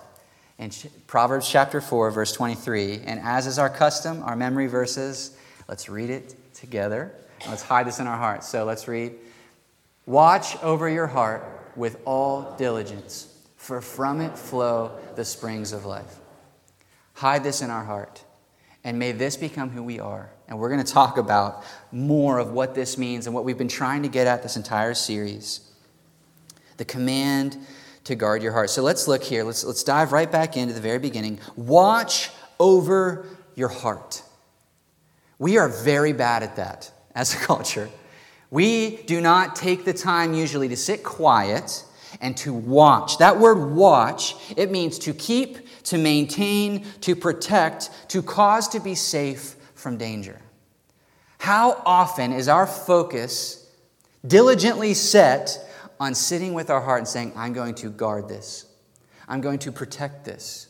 in 0.58 0.70
Proverbs 1.06 1.48
chapter 1.48 1.80
4, 1.80 2.10
verse 2.10 2.32
23. 2.32 3.02
And 3.04 3.20
as 3.20 3.46
is 3.46 3.58
our 3.58 3.70
custom, 3.70 4.22
our 4.24 4.36
memory 4.36 4.66
verses, 4.66 5.36
let's 5.68 5.88
read 5.88 6.10
it 6.10 6.34
together. 6.54 7.12
Let's 7.48 7.62
hide 7.62 7.86
this 7.86 8.00
in 8.00 8.06
our 8.06 8.18
hearts. 8.18 8.48
So, 8.48 8.64
let's 8.64 8.88
read 8.88 9.12
Watch 10.06 10.60
over 10.62 10.88
your 10.88 11.06
heart 11.06 11.44
with 11.76 12.00
all 12.04 12.56
diligence, 12.56 13.32
for 13.56 13.80
from 13.80 14.20
it 14.20 14.36
flow 14.36 14.98
the 15.14 15.24
springs 15.24 15.72
of 15.72 15.84
life. 15.84 16.18
Hide 17.14 17.44
this 17.44 17.62
in 17.62 17.70
our 17.70 17.84
heart, 17.84 18.24
and 18.82 18.98
may 18.98 19.12
this 19.12 19.36
become 19.36 19.70
who 19.70 19.82
we 19.82 20.00
are 20.00 20.30
and 20.50 20.58
we're 20.58 20.68
going 20.68 20.84
to 20.84 20.92
talk 20.92 21.16
about 21.16 21.64
more 21.92 22.38
of 22.38 22.50
what 22.50 22.74
this 22.74 22.98
means 22.98 23.26
and 23.26 23.34
what 23.34 23.44
we've 23.44 23.56
been 23.56 23.68
trying 23.68 24.02
to 24.02 24.08
get 24.08 24.26
at 24.26 24.42
this 24.42 24.56
entire 24.56 24.94
series. 24.94 25.60
The 26.76 26.84
command 26.84 27.56
to 28.04 28.16
guard 28.16 28.42
your 28.42 28.52
heart. 28.52 28.68
So 28.70 28.82
let's 28.82 29.06
look 29.06 29.22
here. 29.22 29.44
Let's, 29.44 29.62
let's 29.62 29.84
dive 29.84 30.10
right 30.10 30.30
back 30.30 30.56
into 30.56 30.74
the 30.74 30.80
very 30.80 30.98
beginning. 30.98 31.38
Watch 31.54 32.30
over 32.58 33.28
your 33.54 33.68
heart. 33.68 34.22
We 35.38 35.56
are 35.56 35.68
very 35.68 36.12
bad 36.12 36.42
at 36.42 36.56
that 36.56 36.90
as 37.14 37.32
a 37.32 37.36
culture. 37.46 37.88
We 38.50 38.96
do 39.02 39.20
not 39.20 39.54
take 39.54 39.84
the 39.84 39.92
time 39.92 40.34
usually 40.34 40.66
to 40.68 40.76
sit 40.76 41.04
quiet 41.04 41.84
and 42.20 42.36
to 42.38 42.52
watch. 42.52 43.18
That 43.18 43.38
word 43.38 43.72
watch, 43.76 44.34
it 44.56 44.72
means 44.72 44.98
to 45.00 45.14
keep, 45.14 45.58
to 45.84 45.96
maintain, 45.96 46.84
to 47.02 47.14
protect, 47.14 47.90
to 48.08 48.20
cause 48.20 48.66
to 48.68 48.80
be 48.80 48.96
safe 48.96 49.54
from 49.80 49.96
danger. 49.96 50.40
How 51.38 51.82
often 51.86 52.32
is 52.32 52.48
our 52.48 52.66
focus 52.66 53.66
diligently 54.26 54.94
set 54.94 55.58
on 55.98 56.14
sitting 56.14 56.54
with 56.54 56.70
our 56.70 56.80
heart 56.80 56.98
and 56.98 57.08
saying, 57.08 57.32
I'm 57.34 57.52
going 57.52 57.74
to 57.76 57.90
guard 57.90 58.28
this, 58.28 58.66
I'm 59.26 59.40
going 59.40 59.58
to 59.60 59.72
protect 59.72 60.24
this? 60.24 60.68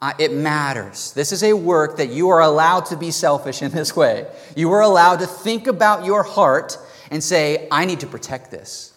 Uh, 0.00 0.12
it 0.18 0.30
matters. 0.32 1.12
This 1.14 1.32
is 1.32 1.42
a 1.42 1.54
work 1.54 1.96
that 1.96 2.10
you 2.10 2.28
are 2.28 2.42
allowed 2.42 2.86
to 2.86 2.96
be 2.96 3.10
selfish 3.10 3.62
in 3.62 3.70
this 3.70 3.96
way. 3.96 4.26
You 4.54 4.70
are 4.72 4.82
allowed 4.82 5.20
to 5.20 5.26
think 5.26 5.66
about 5.66 6.04
your 6.04 6.22
heart 6.22 6.78
and 7.10 7.24
say, 7.24 7.66
I 7.70 7.86
need 7.86 8.00
to 8.00 8.06
protect 8.06 8.50
this 8.50 8.92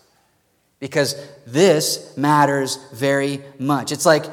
because 0.79 1.15
this 1.45 2.15
matters 2.17 2.77
very 2.93 3.41
much. 3.57 3.91
It's 3.91 4.05
like 4.05 4.25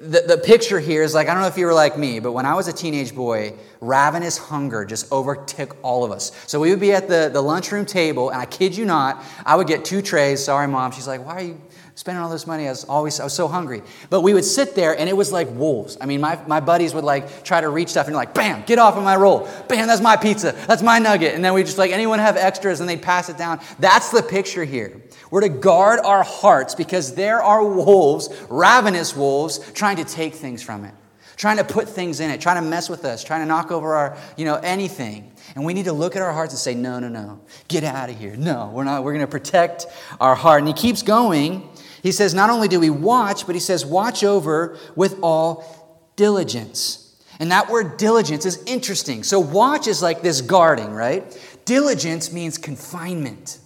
the, 0.00 0.24
the 0.26 0.38
picture 0.38 0.80
here 0.80 1.02
is 1.02 1.14
like, 1.14 1.28
I 1.28 1.34
don't 1.34 1.42
know 1.42 1.48
if 1.48 1.58
you 1.58 1.66
were 1.66 1.74
like 1.74 1.98
me, 1.98 2.20
but 2.20 2.32
when 2.32 2.46
I 2.46 2.54
was 2.54 2.68
a 2.68 2.72
teenage 2.72 3.14
boy, 3.14 3.54
ravenous 3.80 4.38
hunger 4.38 4.84
just 4.84 5.10
overtook 5.10 5.76
all 5.82 6.04
of 6.04 6.10
us. 6.10 6.32
So 6.46 6.60
we 6.60 6.70
would 6.70 6.80
be 6.80 6.92
at 6.92 7.08
the, 7.08 7.30
the 7.32 7.40
lunchroom 7.40 7.86
table, 7.86 8.30
and 8.30 8.40
I 8.40 8.46
kid 8.46 8.76
you 8.76 8.84
not, 8.84 9.22
I 9.44 9.56
would 9.56 9.66
get 9.66 9.84
two 9.84 10.02
trays. 10.02 10.44
Sorry, 10.44 10.68
mom. 10.68 10.92
She's 10.92 11.06
like, 11.06 11.24
why 11.24 11.34
are 11.34 11.42
you 11.42 11.60
spending 12.02 12.20
all 12.20 12.28
this 12.28 12.48
money? 12.48 12.66
I 12.66 12.70
was 12.70 12.82
always, 12.82 13.20
I 13.20 13.24
was 13.24 13.32
so 13.32 13.46
hungry. 13.46 13.80
But 14.10 14.22
we 14.22 14.34
would 14.34 14.44
sit 14.44 14.74
there, 14.74 14.98
and 14.98 15.08
it 15.08 15.16
was 15.16 15.30
like 15.30 15.48
wolves. 15.52 15.96
I 16.00 16.06
mean, 16.06 16.20
my, 16.20 16.36
my 16.48 16.58
buddies 16.58 16.94
would 16.94 17.04
like 17.04 17.44
try 17.44 17.60
to 17.60 17.68
reach 17.68 17.90
stuff, 17.90 18.08
and 18.08 18.16
like, 18.16 18.34
bam, 18.34 18.64
get 18.66 18.80
off 18.80 18.96
of 18.96 19.04
my 19.04 19.14
roll. 19.14 19.48
Bam, 19.68 19.86
that's 19.86 20.00
my 20.00 20.16
pizza. 20.16 20.50
That's 20.66 20.82
my 20.82 20.98
nugget. 20.98 21.32
And 21.36 21.44
then 21.44 21.54
we 21.54 21.62
just 21.62 21.78
like, 21.78 21.92
anyone 21.92 22.18
have 22.18 22.36
extras? 22.36 22.80
And 22.80 22.88
they'd 22.88 23.00
pass 23.00 23.28
it 23.28 23.38
down. 23.38 23.60
That's 23.78 24.10
the 24.10 24.20
picture 24.20 24.64
here. 24.64 25.00
We're 25.30 25.42
to 25.42 25.48
guard 25.48 26.00
our 26.00 26.24
hearts 26.24 26.74
because 26.74 27.14
there 27.14 27.40
are 27.40 27.64
wolves, 27.64 28.28
ravenous 28.50 29.14
wolves, 29.14 29.60
trying 29.72 29.98
to 29.98 30.04
take 30.04 30.34
things 30.34 30.60
from 30.60 30.84
it, 30.84 30.94
trying 31.36 31.58
to 31.58 31.64
put 31.64 31.88
things 31.88 32.18
in 32.18 32.32
it, 32.32 32.40
trying 32.40 32.62
to 32.62 32.68
mess 32.68 32.88
with 32.88 33.04
us, 33.04 33.22
trying 33.22 33.42
to 33.42 33.46
knock 33.46 33.70
over 33.70 33.94
our, 33.94 34.18
you 34.36 34.44
know, 34.44 34.56
anything. 34.56 35.32
And 35.54 35.64
we 35.64 35.74
need 35.74 35.84
to 35.84 35.92
look 35.92 36.16
at 36.16 36.22
our 36.22 36.32
hearts 36.32 36.52
and 36.52 36.58
say, 36.58 36.74
no, 36.74 36.98
no, 36.98 37.08
no, 37.08 37.40
get 37.68 37.84
out 37.84 38.10
of 38.10 38.18
here. 38.18 38.36
No, 38.36 38.70
we're 38.72 38.84
not. 38.84 39.04
We're 39.04 39.12
going 39.12 39.24
to 39.24 39.30
protect 39.30 39.86
our 40.20 40.34
heart. 40.34 40.60
And 40.60 40.68
he 40.68 40.74
keeps 40.74 41.02
going. 41.02 41.68
He 42.02 42.12
says, 42.12 42.34
not 42.34 42.50
only 42.50 42.68
do 42.68 42.80
we 42.80 42.90
watch, 42.90 43.46
but 43.46 43.54
he 43.54 43.60
says, 43.60 43.86
watch 43.86 44.24
over 44.24 44.76
with 44.96 45.18
all 45.22 46.12
diligence. 46.16 46.98
And 47.38 47.50
that 47.50 47.70
word 47.70 47.96
diligence 47.96 48.44
is 48.44 48.62
interesting. 48.66 49.22
So, 49.22 49.40
watch 49.40 49.86
is 49.86 50.02
like 50.02 50.22
this 50.22 50.40
guarding, 50.40 50.92
right? 50.92 51.24
Diligence 51.64 52.32
means 52.32 52.58
confinement. 52.58 53.58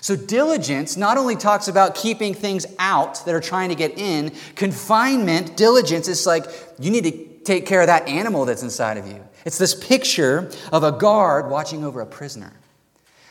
So, 0.00 0.16
diligence 0.16 0.96
not 0.96 1.18
only 1.18 1.36
talks 1.36 1.68
about 1.68 1.94
keeping 1.94 2.32
things 2.32 2.66
out 2.78 3.24
that 3.24 3.34
are 3.34 3.40
trying 3.40 3.70
to 3.70 3.74
get 3.74 3.98
in, 3.98 4.32
confinement, 4.54 5.56
diligence 5.56 6.08
is 6.08 6.26
like 6.26 6.44
you 6.78 6.90
need 6.90 7.04
to 7.04 7.44
take 7.44 7.66
care 7.66 7.80
of 7.80 7.88
that 7.88 8.08
animal 8.08 8.44
that's 8.44 8.62
inside 8.62 8.96
of 8.96 9.06
you. 9.06 9.22
It's 9.44 9.58
this 9.58 9.74
picture 9.74 10.50
of 10.72 10.84
a 10.84 10.92
guard 10.92 11.50
watching 11.50 11.84
over 11.84 12.00
a 12.00 12.06
prisoner. 12.06 12.52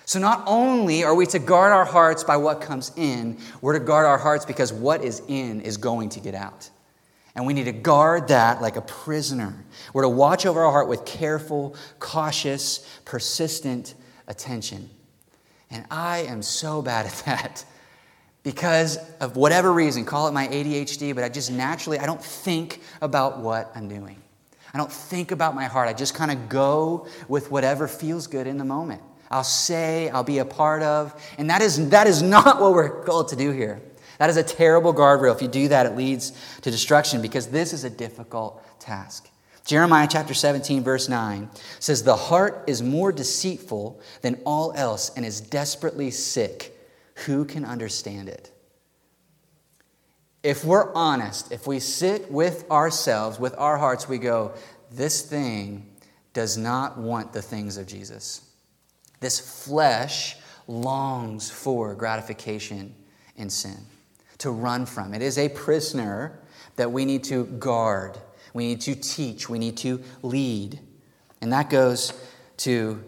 So, 0.10 0.18
not 0.18 0.42
only 0.48 1.04
are 1.04 1.14
we 1.14 1.28
to 1.28 1.38
guard 1.38 1.72
our 1.72 1.86
hearts 1.86 2.24
by 2.24 2.36
what 2.38 2.62
comes 2.62 2.92
in, 2.96 3.38
we're 3.62 3.78
to 3.78 3.86
guard 3.86 4.08
our 4.08 4.18
hearts 4.18 4.44
because 4.44 4.74
what 4.74 5.04
is 5.04 5.22
in 5.28 5.62
is 5.62 5.78
going 5.78 6.10
to 6.10 6.20
get 6.20 6.34
out. 6.34 6.68
And 7.36 7.46
we 7.46 7.54
need 7.54 7.66
to 7.66 7.72
guard 7.72 8.30
that 8.30 8.60
like 8.60 8.76
a 8.76 8.82
prisoner. 8.82 9.54
We're 9.94 10.02
to 10.02 10.10
watch 10.10 10.48
over 10.48 10.64
our 10.64 10.72
heart 10.72 10.88
with 10.88 11.06
careful, 11.06 11.76
cautious, 12.00 12.80
persistent 13.06 13.94
attention. 14.28 14.90
And 15.70 15.86
I 15.92 16.24
am 16.24 16.42
so 16.42 16.82
bad 16.82 17.06
at 17.06 17.24
that 17.28 17.66
because 18.42 18.98
of 19.20 19.36
whatever 19.36 19.72
reason, 19.72 20.06
call 20.06 20.28
it 20.28 20.32
my 20.32 20.48
ADHD, 20.48 21.14
but 21.14 21.24
I 21.24 21.30
just 21.30 21.52
naturally, 21.52 22.00
I 22.00 22.08
don't 22.08 22.24
think 22.24 22.82
about 23.04 23.42
what 23.42 23.72
I'm 23.76 23.88
doing. 23.88 24.20
I 24.74 24.80
don't 24.80 24.92
think 24.92 25.30
about 25.30 25.54
my 25.54 25.66
heart. 25.66 25.88
I 25.88 25.94
just 25.94 26.16
kind 26.16 26.32
of 26.32 26.50
go 26.50 27.06
with 27.28 27.52
whatever 27.52 27.88
feels 27.88 28.26
good 28.26 28.48
in 28.48 28.58
the 28.58 28.66
moment. 28.66 29.04
I'll 29.32 29.44
say, 29.44 30.10
I'll 30.10 30.24
be 30.24 30.40
a 30.40 30.46
part 30.46 30.82
of, 30.82 31.14
and 31.38 31.50
that 31.50 31.62
is, 31.62 31.90
that 31.90 32.08
is 32.08 32.22
not 32.22 32.60
what 32.60 32.74
we're 32.74 33.04
called 33.04 33.30
to 33.30 33.36
do 33.36 33.52
here. 33.52 33.82
That 34.18 34.30
is 34.30 34.38
a 34.38 34.44
terrible 34.44 34.94
guardrail. 34.94 35.34
If 35.34 35.42
you 35.42 35.48
do 35.48 35.68
that, 35.70 35.86
it 35.86 35.96
leads 35.96 36.34
to 36.62 36.72
destruction 36.72 37.22
because 37.22 37.48
this 37.48 37.72
is 37.72 37.84
a 37.84 37.90
difficult 37.90 38.62
task. 38.80 39.30
Jeremiah 39.66 40.08
chapter 40.10 40.34
17, 40.34 40.84
verse 40.84 41.08
9 41.08 41.50
says, 41.80 42.04
The 42.04 42.16
heart 42.16 42.64
is 42.68 42.82
more 42.82 43.12
deceitful 43.12 44.02
than 44.22 44.42
all 44.46 44.74
else 44.74 45.12
and 45.16 45.26
is 45.26 45.40
desperately 45.40 46.12
sick. 46.12 46.76
Who 47.26 47.46
can 47.46 47.64
understand 47.64 48.30
it? 48.30 48.52
If 50.42 50.66
we're 50.66 50.94
honest, 50.94 51.52
if 51.52 51.68
we 51.68 51.80
sit 51.80 52.32
with 52.32 52.70
ourselves, 52.72 53.40
with 53.40 53.54
our 53.58 53.78
hearts, 53.78 54.10
we 54.10 54.18
go, 54.18 54.54
This 54.92 55.22
thing 55.22 55.86
does 56.34 56.58
not 56.58 56.98
want 56.98 57.32
the 57.32 57.42
things 57.42 57.78
of 57.78 57.86
Jesus. 57.86 58.49
This 59.20 59.40
flesh 59.66 60.38
longs 60.68 61.50
for 61.50 61.96
gratification 61.96 62.94
in 63.36 63.50
sin, 63.50 63.78
to 64.40 64.52
run 64.52 64.86
from. 64.86 65.14
It 65.14 65.22
is 65.22 65.38
a 65.38 65.50
prisoner 65.50 66.40
that 66.76 66.92
we 66.92 67.06
need 67.06 67.24
to 67.26 67.46
guard 67.46 68.18
we 68.54 68.68
need 68.68 68.82
to 68.82 68.96
teach. 68.96 69.50
We 69.50 69.60
need 69.60 69.78
to 69.78 70.02
lead. 70.22 70.80
And 71.42 71.54
that 71.54 71.70
goes 71.70 72.14
to 72.58 73.04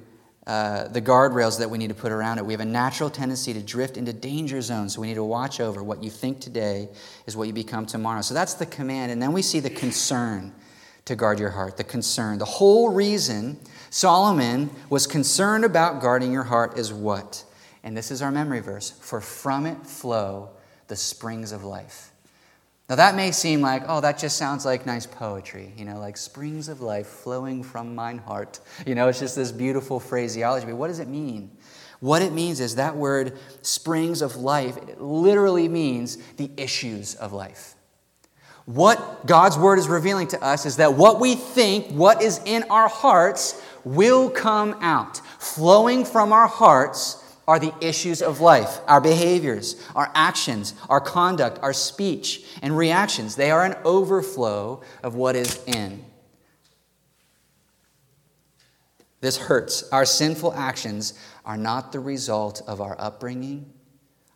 uh, 0.48 0.88
the 0.88 1.01
guardrails 1.01 1.60
that 1.60 1.70
we 1.70 1.77
need 1.77 1.89
to 1.89 1.96
put 1.96 2.12
around 2.12 2.38
it. 2.38 2.46
We 2.46 2.53
have 2.53 2.62
a 2.62 2.65
natural 2.65 3.10
tendency 3.10 3.53
to 3.53 3.62
drift 3.62 3.98
into 3.98 4.13
danger 4.13 4.62
zones, 4.62 4.96
so 4.96 5.01
we 5.01 5.08
need 5.08 5.15
to 5.15 5.24
watch 5.24 5.60
over 5.60 5.84
what 5.84 6.03
you 6.03 6.10
think 6.10 6.39
today 6.39 6.89
is 7.25 7.38
what 7.38 7.48
you 7.48 7.53
become 7.53 7.86
tomorrow. 7.86 8.22
So 8.22 8.34
that's 8.34 8.56
the 8.56 8.65
command. 8.65 9.12
And 9.12 9.22
then 9.22 9.34
we 9.34 9.41
see 9.41 9.60
the 9.60 9.70
concern 9.70 10.53
to 11.05 11.15
guard 11.15 11.39
your 11.39 11.50
heart, 11.50 11.77
the 11.77 11.84
concern. 11.84 12.38
The 12.38 12.46
whole 12.46 12.89
reason 12.89 13.60
Solomon 13.89 14.70
was 14.89 15.08
concerned 15.08 15.65
about 15.65 16.01
guarding 16.01 16.31
your 16.31 16.43
heart 16.43 16.77
is 16.77 16.93
what? 16.93 17.43
And 17.84 17.98
this 17.98 18.12
is 18.12 18.22
our 18.22 18.31
memory 18.31 18.60
verse 18.60 18.91
for 18.91 19.20
from 19.20 19.65
it 19.65 19.86
flow 19.86 20.50
the 20.88 20.96
springs 20.96 21.51
of 21.51 21.63
life. 21.63 22.12
Now, 22.89 22.96
that 22.98 23.15
may 23.15 23.31
seem 23.31 23.62
like, 23.62 23.84
oh, 23.88 24.01
that 24.01 24.17
just 24.17 24.36
sounds 24.36 24.65
like 24.65 24.86
nice 24.86 25.05
poetry, 25.05 25.74
you 25.77 25.86
know, 25.86 25.98
like 25.98 26.17
springs 26.17 26.67
of 26.67 26.81
life 26.81 27.08
flowing 27.08 27.63
from 27.63 27.96
mine 27.96 28.17
heart. 28.17 28.60
You 28.86 28.96
know, 28.96 29.08
it's 29.08 29.20
just 29.20 29.36
this 29.36 29.51
beautiful 29.51 29.98
phraseology. 29.98 30.65
But 30.65 30.75
what 30.75 30.88
does 30.88 31.00
it 31.00 31.08
mean? 31.08 31.51
What 32.01 32.22
it 32.22 32.34
means 32.34 32.60
is 32.60 32.75
that 32.75 32.98
word 32.98 33.38
springs 33.62 34.22
of 34.22 34.36
life, 34.36 34.75
it 34.75 35.00
literally 35.00 35.70
means 35.70 36.17
the 36.36 36.51
issues 36.58 37.15
of 37.15 37.31
life. 37.31 37.75
What 38.65 39.25
God's 39.25 39.58
word 39.58 39.80
is 39.80 39.88
revealing 39.88 40.27
to 40.30 40.44
us 40.44 40.65
is 40.65 40.77
that 40.77 40.94
what 40.94 41.20
we 41.20 41.36
think, 41.36 41.91
what 41.91 42.22
is 42.22 42.39
in 42.46 42.63
our 42.70 42.88
hearts, 42.88 43.62
will 43.84 44.30
come 44.30 44.75
out. 44.82 45.18
Flowing 45.39 46.06
from 46.06 46.32
our 46.32 46.48
hearts 46.48 47.18
are 47.48 47.60
the 47.60 47.74
issues 47.82 48.22
of 48.22 48.39
life 48.39 48.80
our 48.88 49.01
behaviors, 49.01 49.75
our 49.96 50.12
actions, 50.13 50.74
our 50.89 51.01
conduct, 51.01 51.60
our 51.62 51.74
speech, 51.74 52.46
and 52.62 52.77
reactions. 52.77 53.36
They 53.36 53.51
are 53.51 53.65
an 53.65 53.75
overflow 53.84 54.82
of 55.03 55.15
what 55.15 55.36
is 55.36 55.62
in. 55.65 56.06
This 59.22 59.38
hurts. 59.38 59.84
Our 59.91 60.06
sinful 60.06 60.53
actions 60.53 61.13
are 61.46 61.58
not 61.58 61.91
the 61.91 62.00
result 62.00 62.62
of 62.68 62.82
our 62.82 62.96
upbringing, 63.00 63.72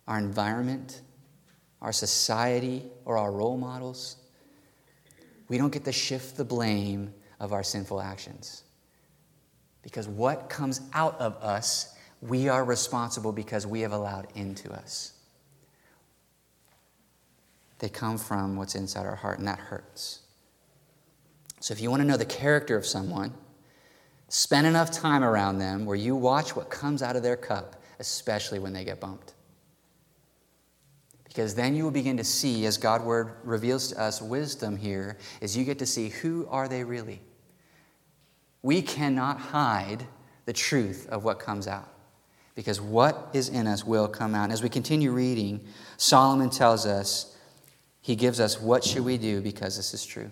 our 0.06 0.18
environment, 0.18 1.00
our 1.80 1.92
society, 1.92 2.84
or 3.04 3.18
our 3.18 3.30
role 3.30 3.56
models. 3.56 4.16
We 5.48 5.58
don't 5.58 5.72
get 5.72 5.84
to 5.84 5.92
shift 5.92 6.36
the 6.36 6.44
blame 6.44 7.12
of 7.38 7.52
our 7.52 7.62
sinful 7.62 8.00
actions. 8.00 8.64
Because 9.82 10.08
what 10.08 10.48
comes 10.48 10.80
out 10.92 11.20
of 11.20 11.36
us 11.36 11.96
we 12.20 12.48
are 12.48 12.64
responsible 12.64 13.32
because 13.32 13.66
we 13.66 13.80
have 13.80 13.92
allowed 13.92 14.28
into 14.34 14.72
us. 14.72 15.12
They 17.78 17.88
come 17.88 18.16
from 18.16 18.56
what's 18.56 18.74
inside 18.74 19.04
our 19.06 19.16
heart, 19.16 19.38
and 19.38 19.46
that 19.46 19.58
hurts. 19.58 20.20
So, 21.60 21.72
if 21.72 21.80
you 21.80 21.90
want 21.90 22.00
to 22.00 22.06
know 22.06 22.16
the 22.16 22.24
character 22.24 22.76
of 22.76 22.86
someone, 22.86 23.32
spend 24.28 24.66
enough 24.66 24.90
time 24.90 25.22
around 25.22 25.58
them 25.58 25.84
where 25.84 25.96
you 25.96 26.16
watch 26.16 26.56
what 26.56 26.70
comes 26.70 27.02
out 27.02 27.16
of 27.16 27.22
their 27.22 27.36
cup, 27.36 27.82
especially 27.98 28.58
when 28.58 28.72
they 28.72 28.84
get 28.84 29.00
bumped. 29.00 29.34
Because 31.36 31.54
then 31.54 31.76
you 31.76 31.84
will 31.84 31.90
begin 31.90 32.16
to 32.16 32.24
see, 32.24 32.64
as 32.64 32.78
God 32.78 33.04
word 33.04 33.32
reveals 33.44 33.88
to 33.88 34.00
us 34.00 34.22
wisdom 34.22 34.74
here, 34.74 35.18
is 35.42 35.54
you 35.54 35.66
get 35.66 35.78
to 35.80 35.84
see 35.84 36.08
who 36.08 36.48
are 36.48 36.66
they 36.66 36.82
really. 36.82 37.20
We 38.62 38.80
cannot 38.80 39.38
hide 39.38 40.06
the 40.46 40.54
truth 40.54 41.06
of 41.10 41.24
what 41.24 41.38
comes 41.38 41.68
out 41.68 41.92
because 42.54 42.80
what 42.80 43.28
is 43.34 43.50
in 43.50 43.66
us 43.66 43.84
will 43.84 44.08
come 44.08 44.34
out. 44.34 44.44
And 44.44 44.52
as 44.54 44.62
we 44.62 44.70
continue 44.70 45.12
reading, 45.12 45.60
Solomon 45.98 46.48
tells 46.48 46.86
us, 46.86 47.36
he 48.00 48.16
gives 48.16 48.40
us 48.40 48.58
what 48.58 48.82
should 48.82 49.04
we 49.04 49.18
do 49.18 49.42
because 49.42 49.76
this 49.76 49.92
is 49.92 50.06
true. 50.06 50.30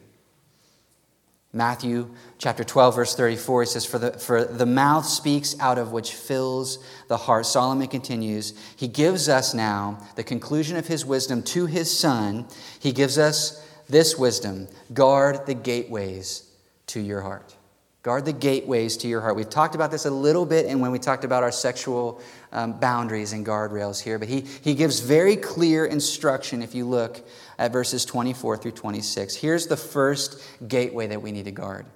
Matthew 1.55 2.11
chapter 2.39 2.65
12, 2.65 2.97
verse 2.97 3.15
34, 3.15 3.63
he 3.63 3.67
says, 3.67 3.87
for 3.87 3.99
the, 3.99 4.13
for 4.13 4.45
the 4.45 4.67
mouth 4.67 5.07
speaks 5.07 5.59
out 5.61 5.79
of 5.79 5.93
which 5.93 6.13
fills 6.13 6.85
the 7.07 7.17
heart. 7.17 7.47
Solomon 7.47 7.87
continues, 7.87 8.55
he 8.77 8.89
gives 8.89 9.29
us 9.29 9.55
now 9.55 9.99
the 10.17 10.25
conclusion 10.25 10.77
of 10.77 10.89
his 10.89 11.07
wisdom 11.07 11.43
to 11.45 11.67
his 11.67 11.97
son. 11.97 12.47
He 12.81 12.93
gives 12.93 13.19
us 13.19 13.65
this 13.89 14.19
wisdom 14.19 14.67
guard 14.93 15.47
the 15.47 15.55
gateways 15.55 16.51
to 16.89 17.01
your 17.01 17.21
heart. 17.21 17.55
Guard 18.03 18.25
the 18.27 18.33
gateways 18.33 18.99
to 18.99 19.09
your 19.09 19.21
heart. 19.21 19.37
We've 19.37 19.49
talked 19.49 19.75
about 19.75 19.91
this 19.91 20.05
a 20.05 20.11
little 20.11 20.45
bit 20.45 20.67
and 20.67 20.81
when 20.81 20.91
we 20.91 20.99
talked 20.99 21.25
about 21.25 21.43
our 21.43 21.53
sexual 21.53 22.21
um, 22.53 22.79
boundaries 22.79 23.33
and 23.33 23.47
guardrails 23.47 24.03
here, 24.03 24.19
but 24.19 24.29
he, 24.29 24.41
he 24.41 24.75
gives 24.75 25.01
very 25.01 25.37
clear 25.37 25.87
instruction 25.87 26.63
if 26.63 26.75
you 26.75 26.85
look 26.85 27.27
at 27.59 27.73
verses 27.73 28.05
24 28.05 28.57
through 28.59 28.73
26. 28.73 29.35
Here's 29.37 29.67
the 29.67 29.77
first 29.77 30.43
gateway 30.67 31.07
that 31.09 31.23
we 31.23 31.33
need 31.33 31.45
to 31.45 31.53
guard 31.53 31.87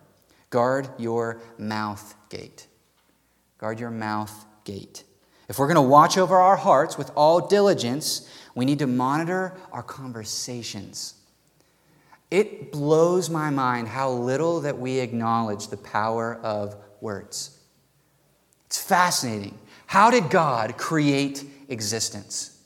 guard 0.51 0.89
your 0.99 1.41
mouth 1.59 2.15
gate. 2.31 2.67
Guard 3.59 3.81
your 3.81 3.91
mouth 3.91 4.47
gate. 4.65 5.05
If 5.49 5.59
we're 5.59 5.67
going 5.67 5.77
to 5.77 5.83
watch 5.83 6.19
over 6.19 6.37
our 6.37 6.57
hearts 6.57 6.97
with 6.97 7.11
all 7.17 7.49
diligence, 7.49 8.31
we 8.55 8.65
need 8.65 8.79
to 8.81 8.87
monitor 8.87 9.57
our 9.73 9.83
conversations. 9.83 11.15
It 12.31 12.71
blows 12.71 13.31
my 13.31 13.51
mind 13.51 13.89
how 13.89 14.11
little 14.11 14.61
that 14.61 14.79
we 14.79 14.99
acknowledge 14.99 15.69
the 15.69 15.79
power 15.79 16.39
of 16.43 16.77
words. 17.01 17.59
It's 18.67 18.81
fascinating. 18.81 19.59
How 19.87 20.11
did 20.11 20.29
God 20.29 20.77
create 20.77 21.45
existence? 21.71 22.61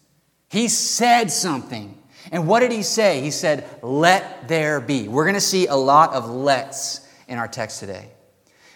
He 0.48 0.66
said 0.66 1.30
something. 1.30 1.96
And 2.30 2.46
what 2.46 2.60
did 2.60 2.72
he 2.72 2.82
say? 2.82 3.20
He 3.20 3.30
said, 3.30 3.64
Let 3.82 4.48
there 4.48 4.80
be. 4.80 5.08
We're 5.08 5.24
going 5.24 5.34
to 5.34 5.40
see 5.40 5.66
a 5.66 5.74
lot 5.74 6.12
of 6.14 6.30
lets 6.30 7.08
in 7.28 7.38
our 7.38 7.48
text 7.48 7.80
today. 7.80 8.10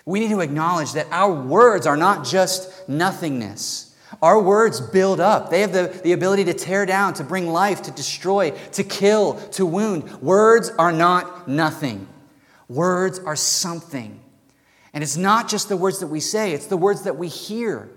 We 0.04 0.20
need 0.20 0.30
to 0.30 0.40
acknowledge 0.40 0.92
that 0.92 1.06
our 1.10 1.32
words 1.32 1.86
are 1.86 1.96
not 1.96 2.24
just 2.24 2.88
nothingness. 2.88 3.94
Our 4.22 4.40
words 4.40 4.80
build 4.80 5.20
up. 5.20 5.50
They 5.50 5.60
have 5.60 5.72
the, 5.72 6.00
the 6.02 6.12
ability 6.12 6.44
to 6.44 6.54
tear 6.54 6.86
down, 6.86 7.14
to 7.14 7.24
bring 7.24 7.48
life, 7.48 7.82
to 7.82 7.90
destroy, 7.90 8.50
to 8.72 8.84
kill, 8.84 9.34
to 9.50 9.66
wound. 9.66 10.22
Words 10.22 10.70
are 10.78 10.92
not 10.92 11.48
nothing. 11.48 12.06
Words 12.68 13.18
are 13.18 13.36
something. 13.36 14.20
And 14.92 15.02
it's 15.02 15.16
not 15.16 15.48
just 15.48 15.68
the 15.68 15.76
words 15.76 16.00
that 16.00 16.06
we 16.06 16.20
say, 16.20 16.52
it's 16.52 16.66
the 16.66 16.76
words 16.76 17.02
that 17.02 17.16
we 17.16 17.28
hear. 17.28 17.90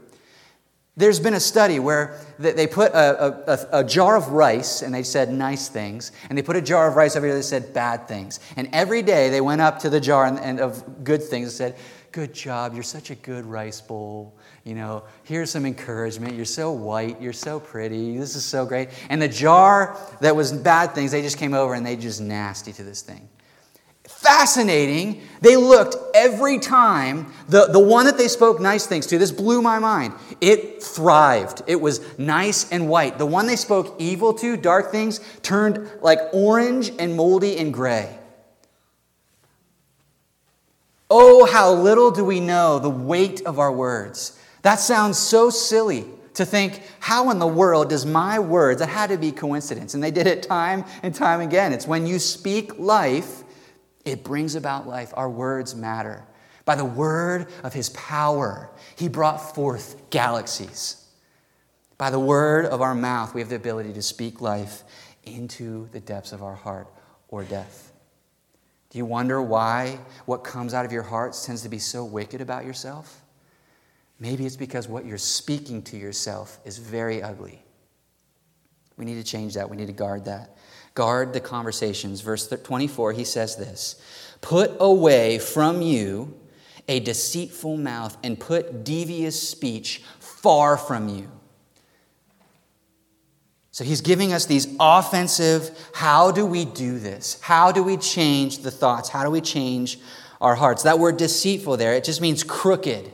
There's 1.00 1.22
been 1.22 1.34
a 1.34 1.40
study 1.40 1.80
where 1.80 2.20
they 2.40 2.68
put 2.68 2.92
a, 2.92 3.50
a, 3.50 3.80
a, 3.80 3.84
jar 3.86 4.18
of 4.18 4.34
rice 4.34 4.82
and 4.82 4.94
they 4.94 5.04
said 5.04 5.32
nice 5.32 5.70
things, 5.70 6.12
and 6.28 6.38
they 6.38 6.42
put 6.42 6.58
a 6.58 6.62
jar 6.62 6.90
of 6.90 6.98
rice 6.98 7.16
over 7.16 7.26
here 7.26 7.38
that 7.38 7.44
said 7.44 7.74
bad 7.74 8.06
things. 8.06 8.42
And 8.58 8.68
every 8.74 9.02
day 9.02 9.30
they 9.30 9.40
went 9.40 9.62
up 9.62 9.80
to 9.80 9.90
the 9.90 10.02
jar 10.02 10.26
and, 10.26 10.38
and 10.40 10.60
of 10.60 11.06
good 11.06 11.24
things 11.24 11.48
and 11.48 11.54
said, 11.54 11.76
Good 12.12 12.34
job, 12.34 12.74
you're 12.74 12.84
such 12.84 13.12
a 13.12 13.16
good 13.16 13.46
rice 13.46 13.80
bowl. 13.80 14.36
You 14.66 14.76
know, 14.76 15.04
here's 15.24 15.52
some 15.52 15.66
encouragement. 15.66 16.36
You're 16.36 16.44
so 16.44 16.74
white, 16.74 17.22
you're 17.22 17.32
so 17.32 17.62
pretty, 17.62 18.18
this 18.18 18.36
is 18.36 18.44
so 18.44 18.66
great. 18.66 18.90
And 19.10 19.22
the 19.22 19.30
jar 19.30 19.96
that 20.20 20.36
was 20.36 20.52
bad 20.52 20.94
things, 20.96 21.12
they 21.12 21.22
just 21.22 21.38
came 21.38 21.54
over 21.54 21.76
and 21.76 21.86
they 21.86 21.96
just 21.96 22.20
nasty 22.20 22.74
to 22.74 22.84
this 22.84 23.04
thing 23.04 23.30
fascinating. 24.20 25.22
They 25.42 25.56
looked 25.56 25.96
every 26.14 26.60
time, 26.60 27.32
the, 27.48 27.68
the 27.68 27.80
one 27.80 28.06
that 28.06 28.18
they 28.18 28.28
spoke 28.28 28.60
nice 28.60 28.86
things 28.86 29.08
to, 29.08 29.18
this 29.18 29.32
blew 29.32 29.62
my 29.62 29.80
mind. 29.80 30.14
It 30.42 30.84
thrived. 30.84 31.62
It 31.68 31.80
was 31.80 32.02
nice 32.18 32.70
and 32.70 32.90
white. 32.90 33.18
The 33.18 33.26
one 33.26 33.48
they 33.48 33.56
spoke 33.56 33.96
evil 33.98 34.34
to, 34.36 34.58
dark 34.58 34.92
things, 34.92 35.22
turned 35.42 35.90
like 36.02 36.20
orange 36.34 36.92
and 37.00 37.16
moldy 37.16 37.58
and 37.58 37.74
gray. 37.74 38.18
Oh, 41.10 41.46
how 41.46 41.72
little 41.72 42.12
do 42.12 42.26
we 42.26 42.42
know 42.42 42.78
the 42.78 42.90
weight 42.90 43.42
of 43.46 43.58
our 43.58 43.72
words. 43.72 44.38
That 44.64 44.82
sounds 44.82 45.18
so 45.18 45.50
silly 45.50 46.06
to 46.34 46.46
think, 46.46 46.84
how 47.00 47.32
in 47.32 47.40
the 47.40 47.48
world 47.48 47.90
does 47.90 48.06
my 48.06 48.38
words, 48.38 48.80
that 48.80 48.90
had 48.90 49.10
to 49.10 49.18
be 49.18 49.32
coincidence. 49.32 49.94
And 49.94 50.04
they 50.04 50.12
did 50.12 50.28
it 50.28 50.44
time 50.44 50.84
and 51.04 51.16
time 51.16 51.40
again. 51.40 51.72
It's 51.72 51.88
when 51.88 52.06
you 52.06 52.20
speak 52.20 52.78
life, 52.78 53.44
it 54.06 54.24
brings 54.24 54.56
about 54.56 54.88
life. 54.88 55.14
Our 55.16 55.30
words 55.30 55.76
matter. 55.76 56.26
By 56.66 56.76
the 56.76 56.86
word 56.86 57.48
of 57.64 57.74
his 57.74 57.90
power, 57.90 58.70
he 58.96 59.08
brought 59.08 59.56
forth 59.56 60.10
galaxies. 60.10 61.08
By 61.98 62.10
the 62.10 62.20
word 62.20 62.66
of 62.66 62.82
our 62.82 62.96
mouth, 62.96 63.34
we 63.34 63.42
have 63.42 63.50
the 63.50 63.56
ability 63.56 63.94
to 63.94 64.02
speak 64.02 64.40
life 64.40 64.84
into 65.24 65.90
the 65.92 66.00
depths 66.00 66.32
of 66.32 66.44
our 66.44 66.56
heart 66.56 66.88
or 67.28 67.44
death. 67.44 67.92
Do 68.90 68.98
you 68.98 69.06
wonder 69.06 69.42
why 69.42 70.00
what 70.26 70.44
comes 70.44 70.74
out 70.74 70.86
of 70.86 70.92
your 70.92 71.04
hearts 71.04 71.46
tends 71.46 71.62
to 71.64 71.70
be 71.70 71.80
so 71.80 72.04
wicked 72.04 72.42
about 72.42 72.66
yourself? 72.66 73.22
Maybe 74.20 74.46
it's 74.46 74.56
because 74.56 74.88
what 74.88 75.06
you're 75.06 75.18
speaking 75.18 75.82
to 75.84 75.98
yourself 75.98 76.60
is 76.66 76.78
very 76.78 77.22
ugly. 77.22 77.64
We 78.98 79.06
need 79.06 79.16
to 79.16 79.24
change 79.24 79.54
that. 79.54 79.70
We 79.70 79.78
need 79.78 79.88
to 79.88 79.94
guard 79.94 80.26
that. 80.26 80.58
Guard 81.00 81.32
the 81.32 81.40
conversations. 81.40 82.20
Verse 82.20 82.46
24, 82.46 83.14
he 83.14 83.24
says 83.24 83.56
this 83.56 83.96
Put 84.42 84.76
away 84.82 85.40
from 85.40 85.82
you 85.82 86.38
a 86.90 87.00
deceitful 87.00 87.78
mouth 87.78 88.18
and 88.22 88.38
put 88.38 88.84
devious 88.84 89.42
speech 89.42 90.04
far 90.20 90.76
from 90.76 91.08
you. 91.08 91.32
So 93.72 93.86
he's 93.86 94.02
giving 94.02 94.34
us 94.34 94.46
these 94.46 94.68
offensive 94.78 95.72
how 95.94 96.32
do 96.32 96.46
we 96.46 96.66
do 96.66 97.00
this? 97.00 97.40
How 97.40 97.72
do 97.72 97.82
we 97.82 97.96
change 97.96 98.58
the 98.58 98.72
thoughts? 98.72 99.08
How 99.08 99.24
do 99.24 99.32
we 99.32 99.40
change 99.40 100.00
our 100.42 100.56
hearts? 100.56 100.84
That 100.84 101.00
word 101.00 101.16
deceitful 101.16 101.78
there, 101.78 101.94
it 101.94 102.04
just 102.04 102.20
means 102.20 102.44
crooked. 102.44 103.10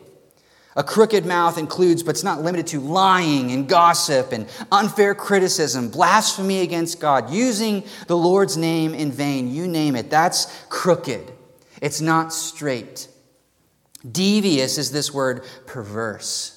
A 0.78 0.84
crooked 0.84 1.26
mouth 1.26 1.58
includes, 1.58 2.04
but 2.04 2.12
it's 2.12 2.24
not 2.24 2.42
limited 2.42 2.68
to, 2.68 2.82
lying 2.82 3.52
and 3.52 3.68
gossip 3.68 4.34
and 4.34 4.46
unfair 4.72 5.16
criticism, 5.16 5.90
blasphemy 5.90 6.62
against 6.62 7.00
God, 7.00 7.30
using 7.30 7.84
the 8.08 8.18
Lord's 8.18 8.58
name 8.58 8.94
in 8.94 9.12
vain. 9.12 9.50
You 9.54 9.68
name 9.68 9.96
it. 9.96 10.10
That's 10.10 10.66
crooked. 10.68 11.32
It's 11.82 12.02
not 12.02 12.34
straight. 12.34 13.08
Devious 14.10 14.78
is 14.78 14.92
this 14.92 15.14
word 15.14 15.46
perverse. 15.66 16.52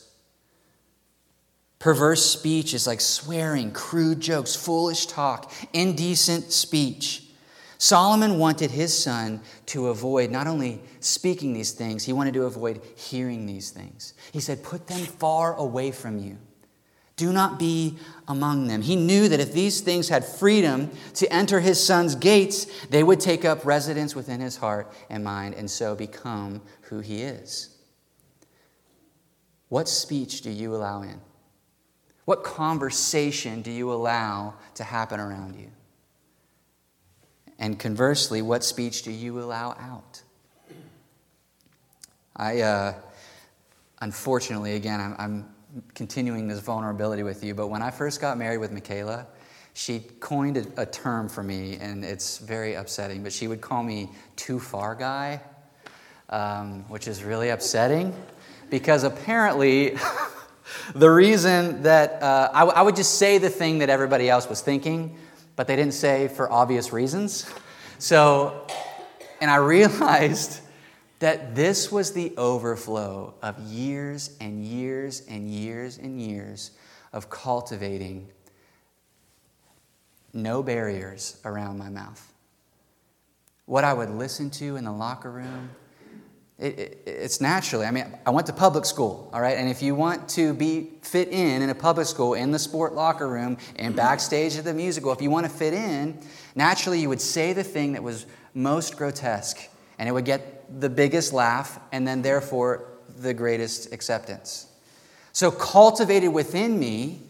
Perverse 1.79 2.27
speech 2.27 2.75
is 2.75 2.89
like 2.89 3.01
swearing, 3.01 3.71
crude 3.71 4.19
jokes, 4.19 4.57
foolish 4.57 5.07
talk, 5.07 5.53
indecent 5.73 6.51
speech. 6.53 7.28
Solomon 7.79 8.39
wanted 8.39 8.73
his 8.73 8.97
son 8.97 9.41
to 9.67 9.87
avoid 9.87 10.33
not 10.33 10.49
only 10.49 10.83
speaking 10.99 11.53
these 11.53 11.71
things, 11.71 12.05
he 12.05 12.13
wanted 12.13 12.35
to 12.35 12.45
avoid 12.45 12.83
hearing 12.97 13.47
these 13.47 13.71
things. 13.71 14.15
He 14.33 14.41
said, 14.41 14.65
Put 14.65 14.89
them 14.89 14.99
far 14.99 15.55
away 15.55 15.93
from 15.93 16.19
you. 16.19 16.39
Do 17.17 17.33
not 17.33 17.59
be 17.59 17.99
among 18.27 18.67
them. 18.67 18.83
He 18.83 18.97
knew 18.97 19.29
that 19.29 19.41
if 19.41 19.53
these 19.53 19.81
things 19.81 20.09
had 20.09 20.25
freedom 20.25 20.91
to 21.15 21.33
enter 21.33 21.61
his 21.61 21.85
son's 21.85 22.15
gates, 22.15 22.67
they 22.91 23.03
would 23.03 23.21
take 23.21 23.45
up 23.45 23.65
residence 23.65 24.15
within 24.15 24.41
his 24.41 24.57
heart 24.57 24.93
and 25.09 25.23
mind 25.25 25.55
and 25.55 25.71
so 25.71 25.95
become 25.95 26.63
who 26.83 27.01
he 27.01 27.23
is. 27.23 27.77
What 29.69 29.89
speech 29.89 30.43
do 30.43 30.51
you 30.51 30.75
allow 30.75 31.03
in? 31.03 31.21
What 32.25 32.45
conversation 32.45 33.63
do 33.63 33.71
you 33.71 33.93
allow 33.93 34.55
to 34.75 34.85
happen 34.85 35.19
around 35.19 35.57
you? 35.57 35.71
And 37.59 37.79
conversely, 37.79 38.43
what 38.43 38.63
speech 38.63 39.03
do 39.03 39.11
you 39.11 39.41
allow 39.41 39.71
out? 39.71 40.23
I, 42.37 42.61
uh, 42.61 42.95
unfortunately, 44.01 44.77
again, 44.77 45.01
I'm, 45.01 45.17
I'm 45.19 45.49
continuing 45.95 46.47
this 46.47 46.61
vulnerability 46.61 47.25
with 47.25 47.43
you, 47.43 47.55
but 47.55 47.67
when 47.67 47.83
I 47.83 47.91
first 47.91 48.21
got 48.21 48.39
married 48.39 48.59
with 48.59 48.71
Michaela, 48.71 49.27
she 49.75 50.01
coined 50.21 50.57
a, 50.57 50.83
a, 50.83 50.87
term 50.87 51.29
for 51.29 51.43
me, 51.43 51.77
and 51.81 52.05
it's 52.05 52.39
very 52.39 52.75
upsetting, 52.75 53.23
but 53.23 53.33
she 53.33 53.49
would 53.49 53.61
call 53.61 53.83
me 53.83 54.11
too 54.37 54.59
far 54.61 54.95
guy, 54.95 55.41
um, 56.31 56.85
which 56.89 57.09
is 57.09 57.25
really 57.25 57.49
upsetting 57.49 58.15
because 58.71 59.05
apparently 59.05 59.97
the 60.95 61.09
reason 61.09 61.83
that 61.83 62.23
uh, 62.23 62.51
I, 62.53 62.65
I 62.65 62.83
would 62.83 62.97
just 62.97 63.19
say 63.19 63.39
the 63.39 63.51
thing 63.51 63.79
that 63.79 63.91
everybody 63.91 64.29
else 64.29 64.49
was 64.49 64.61
thinking 64.61 65.17
but 65.59 65.67
they 65.67 65.75
didn't 65.75 65.95
say 65.95 66.29
for 66.29 66.51
obvious 66.53 66.93
reasons. 66.93 67.45
So, 67.99 68.65
and 69.41 69.51
I 69.51 69.57
realized 69.57 70.61
that 71.19 71.57
this 71.57 71.91
was 71.91 72.13
the 72.13 72.33
overflow 72.37 73.35
of 73.43 73.59
years 73.59 74.37
and 74.41 74.65
years 74.65 75.25
and 75.29 75.51
years 75.51 75.99
and 75.99 76.23
years 76.23 76.71
of 77.13 77.29
cultivating 77.29 78.29
no 80.33 80.63
barriers 80.63 81.41
around 81.45 81.77
my 81.77 81.89
mouth. 81.89 82.33
What 83.67 83.83
I 83.83 83.93
would 83.93 84.11
listen 84.11 84.51
to 84.51 84.77
in 84.77 84.85
the 84.85 84.93
locker 84.93 85.31
room, 85.33 85.71
it, 86.59 86.79
it, 86.79 87.03
it's 87.07 87.41
naturally. 87.41 87.87
I 87.87 87.91
mean, 87.91 88.07
I 88.27 88.31
went 88.31 88.47
to 88.49 88.53
public 88.53 88.85
school, 88.85 89.31
all 89.33 89.41
right? 89.41 89.57
And 89.57 89.69
if 89.69 89.81
you 89.81 89.95
want 89.95 90.29
to 90.31 90.53
be 90.53 90.91
fit 91.03 91.29
in 91.29 91.63
in 91.63 91.71
a 91.71 91.75
public 91.75 92.07
school, 92.07 92.35
in 92.35 92.51
the 92.51 92.59
sport 92.59 92.95
locker 92.95 93.29
room, 93.29 93.59
and 93.77 93.95
backstage 93.95 94.57
at 94.57 94.65
the 94.65 94.75
musical, 94.75 95.13
if 95.13 95.23
you 95.23 95.31
want 95.31 95.47
to 95.47 95.53
fit 95.53 95.73
in, 95.73 96.19
naturally 96.57 97.01
you 97.01 97.09
would 97.09 97.21
say 97.21 97.53
the 97.53 97.63
thing 97.63 97.93
that 97.93 98.03
was 98.03 98.27
most 98.55 98.97
grotesque, 98.97 99.69
and 99.99 100.09
it 100.09 100.13
would 100.13 100.25
get 100.25 100.81
the 100.81 100.91
biggest 100.91 101.33
laugh, 101.33 101.79
and 101.93 102.07
then 102.07 102.23
therefore 102.23 102.89
the 103.19 103.33
greatest 103.33 103.93
acceptance. 103.93 104.67
So, 105.33 105.53
cultivated 105.53 106.33
within 106.33 106.79
me 106.79 107.21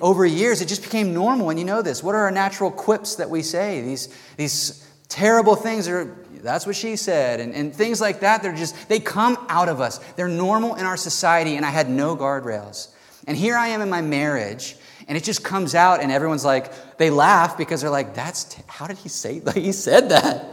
over 0.00 0.26
years, 0.26 0.60
it 0.60 0.66
just 0.66 0.82
became 0.82 1.14
normal, 1.14 1.50
and 1.50 1.58
you 1.58 1.64
know 1.64 1.82
this. 1.82 2.02
What 2.02 2.16
are 2.16 2.22
our 2.22 2.30
natural 2.32 2.72
quips 2.72 3.14
that 3.16 3.30
we 3.30 3.42
say? 3.42 3.80
These, 3.82 4.08
these 4.36 4.84
terrible 5.08 5.54
things 5.54 5.86
are 5.86 6.16
that's 6.42 6.66
what 6.66 6.74
she 6.74 6.96
said, 6.96 7.40
and, 7.40 7.54
and 7.54 7.74
things 7.74 8.00
like 8.00 8.20
that. 8.20 8.42
They're 8.42 8.54
just, 8.54 8.88
they 8.88 8.98
come 8.98 9.38
out 9.48 9.68
of 9.68 9.80
us. 9.80 9.98
They're 10.16 10.28
normal 10.28 10.74
in 10.74 10.84
our 10.84 10.96
society, 10.96 11.56
and 11.56 11.64
I 11.64 11.70
had 11.70 11.88
no 11.88 12.16
guardrails. 12.16 12.88
And 13.26 13.36
here 13.36 13.56
I 13.56 13.68
am 13.68 13.80
in 13.80 13.88
my 13.88 14.02
marriage, 14.02 14.76
and 15.06 15.16
it 15.16 15.22
just 15.22 15.44
comes 15.44 15.74
out, 15.74 16.02
and 16.02 16.10
everyone's 16.10 16.44
like, 16.44 16.96
they 16.98 17.10
laugh 17.10 17.56
because 17.56 17.80
they're 17.80 17.90
like, 17.90 18.14
that's, 18.14 18.44
t- 18.44 18.62
how 18.66 18.86
did 18.86 18.98
he 18.98 19.08
say, 19.08 19.40
like, 19.40 19.56
he 19.56 19.72
said 19.72 20.08
that? 20.08 20.46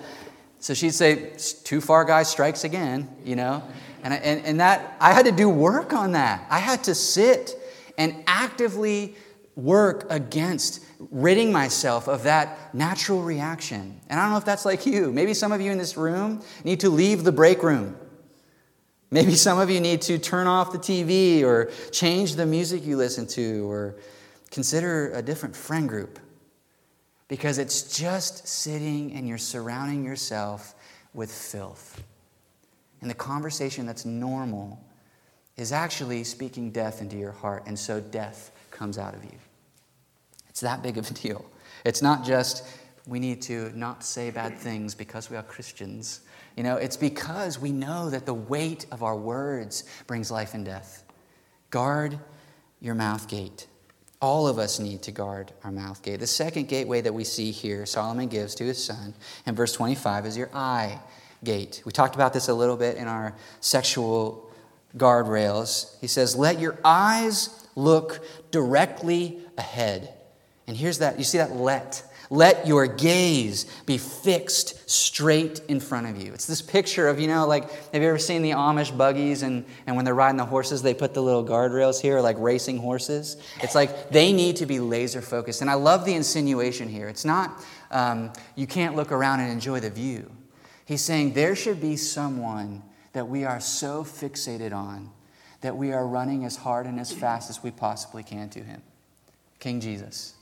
So 0.59 0.73
she'd 0.73 0.93
say, 0.93 1.31
too 1.63 1.81
far 1.81 2.05
guy 2.05 2.23
strikes 2.23 2.63
again, 2.63 3.09
you 3.23 3.35
know? 3.35 3.63
And, 4.03 4.13
and, 4.13 4.45
and 4.45 4.59
that, 4.59 4.95
I 4.99 5.13
had 5.13 5.25
to 5.25 5.31
do 5.31 5.49
work 5.49 5.93
on 5.93 6.11
that. 6.11 6.45
I 6.49 6.59
had 6.59 6.83
to 6.85 6.95
sit 6.95 7.55
and 7.97 8.15
actively 8.27 9.15
work 9.55 10.05
against 10.09 10.83
ridding 10.99 11.51
myself 11.51 12.07
of 12.07 12.23
that 12.23 12.73
natural 12.73 13.21
reaction. 13.21 13.99
And 14.09 14.19
I 14.19 14.23
don't 14.23 14.31
know 14.31 14.37
if 14.37 14.45
that's 14.45 14.65
like 14.65 14.85
you. 14.85 15.11
Maybe 15.11 15.33
some 15.33 15.51
of 15.51 15.61
you 15.61 15.71
in 15.71 15.77
this 15.77 15.95
room 15.95 16.41
need 16.63 16.81
to 16.81 16.89
leave 16.89 17.23
the 17.23 17.31
break 17.31 17.63
room. 17.63 17.95
Maybe 19.11 19.35
some 19.35 19.57
of 19.57 19.69
you 19.69 19.79
need 19.79 20.01
to 20.03 20.19
turn 20.19 20.45
off 20.45 20.71
the 20.71 20.77
TV 20.77 21.43
or 21.43 21.71
change 21.91 22.35
the 22.35 22.45
music 22.45 22.85
you 22.85 22.97
listen 22.97 23.25
to 23.27 23.69
or 23.69 23.95
consider 24.51 25.11
a 25.13 25.21
different 25.21 25.55
friend 25.55 25.89
group 25.89 26.19
because 27.27 27.57
it's 27.57 27.97
just 27.97 28.47
sitting 28.47 29.13
and 29.13 29.27
you're 29.27 29.37
surrounding 29.37 30.03
yourself 30.03 30.75
with 31.13 31.31
filth. 31.31 32.03
And 33.01 33.09
the 33.09 33.15
conversation 33.15 33.85
that's 33.85 34.05
normal 34.05 34.83
is 35.55 35.71
actually 35.71 36.23
speaking 36.23 36.71
death 36.71 37.01
into 37.01 37.17
your 37.17 37.31
heart, 37.31 37.63
and 37.65 37.77
so 37.77 37.99
death 37.99 38.51
comes 38.71 38.97
out 38.97 39.13
of 39.13 39.23
you. 39.23 39.37
It's 40.59 40.65
that 40.65 40.83
big 40.83 40.97
of 40.97 41.09
a 41.09 41.13
deal. 41.13 41.45
It's 41.85 42.01
not 42.01 42.25
just 42.25 42.65
we 43.07 43.17
need 43.17 43.41
to 43.43 43.71
not 43.79 44.03
say 44.03 44.29
bad 44.29 44.57
things 44.57 44.93
because 44.93 45.29
we 45.29 45.37
are 45.37 45.43
Christians. 45.43 46.19
You 46.57 46.63
know, 46.63 46.75
it's 46.75 46.97
because 46.97 47.57
we 47.57 47.71
know 47.71 48.09
that 48.09 48.25
the 48.25 48.33
weight 48.33 48.85
of 48.91 49.01
our 49.01 49.15
words 49.15 49.85
brings 50.05 50.29
life 50.29 50.53
and 50.53 50.65
death. 50.65 51.05
Guard 51.69 52.19
your 52.81 52.93
mouth 52.93 53.29
gate. 53.29 53.67
All 54.21 54.49
of 54.49 54.59
us 54.59 54.81
need 54.81 55.01
to 55.03 55.13
guard 55.13 55.53
our 55.63 55.71
mouth 55.71 56.01
gate. 56.01 56.19
The 56.19 56.27
second 56.27 56.67
gateway 56.67 56.99
that 56.99 57.13
we 57.13 57.23
see 57.23 57.51
here, 57.51 57.85
Solomon 57.85 58.27
gives 58.27 58.53
to 58.55 58.65
his 58.65 58.83
son 58.83 59.13
in 59.45 59.55
verse 59.55 59.71
25, 59.71 60.25
is 60.25 60.35
your 60.35 60.49
eye 60.53 60.99
gate. 61.41 61.83
We 61.85 61.93
talked 61.93 62.15
about 62.15 62.33
this 62.33 62.49
a 62.49 62.53
little 62.53 62.75
bit 62.75 62.97
in 62.97 63.07
our 63.07 63.33
sexual 63.61 64.51
guardrails. 64.97 65.97
He 66.01 66.07
says, 66.07 66.35
Let 66.35 66.59
your 66.59 66.77
eyes 66.83 67.65
look 67.77 68.19
directly 68.51 69.39
ahead. 69.57 70.15
And 70.69 70.77
here's 70.77 70.99
that 70.99 71.17
you 71.17 71.23
see 71.23 71.39
that 71.39 71.55
let. 71.55 72.03
Let 72.29 72.67
your 72.67 72.85
gaze 72.85 73.65
be 73.87 73.97
fixed 73.97 74.87
straight 74.87 75.61
in 75.67 75.79
front 75.79 76.05
of 76.05 76.21
you. 76.21 76.31
It's 76.31 76.45
this 76.45 76.61
picture 76.61 77.07
of, 77.07 77.19
you 77.19 77.25
know, 77.25 77.47
like, 77.47 77.71
have 77.91 78.03
you 78.03 78.07
ever 78.07 78.19
seen 78.19 78.43
the 78.43 78.51
Amish 78.51 78.95
buggies 78.95 79.41
and, 79.41 79.65
and 79.87 79.95
when 79.95 80.05
they're 80.05 80.13
riding 80.13 80.37
the 80.37 80.45
horses, 80.45 80.83
they 80.83 80.93
put 80.93 81.15
the 81.15 81.23
little 81.23 81.43
guardrails 81.43 81.99
here, 81.99 82.21
like 82.21 82.37
racing 82.37 82.77
horses? 82.77 83.37
It's 83.63 83.73
like 83.73 84.11
they 84.11 84.31
need 84.31 84.57
to 84.57 84.67
be 84.67 84.79
laser 84.79 85.23
focused. 85.23 85.61
And 85.61 85.71
I 85.71 85.73
love 85.73 86.05
the 86.05 86.13
insinuation 86.13 86.87
here. 86.87 87.09
It's 87.09 87.25
not, 87.25 87.65
um, 87.89 88.31
you 88.55 88.67
can't 88.67 88.95
look 88.95 89.11
around 89.11 89.39
and 89.39 89.51
enjoy 89.51 89.79
the 89.79 89.89
view. 89.89 90.31
He's 90.85 91.01
saying 91.01 91.33
there 91.33 91.55
should 91.55 91.81
be 91.81 91.97
someone 91.97 92.83
that 93.13 93.27
we 93.27 93.43
are 93.43 93.59
so 93.59 94.03
fixated 94.03 94.71
on 94.71 95.09
that 95.61 95.75
we 95.75 95.93
are 95.93 96.05
running 96.05 96.45
as 96.45 96.57
hard 96.57 96.85
and 96.85 96.99
as 96.99 97.11
fast 97.11 97.49
as 97.49 97.63
we 97.63 97.71
possibly 97.71 98.21
can 98.21 98.51
to 98.51 98.59
him 98.59 98.83
King 99.59 99.81
Jesus. 99.81 100.35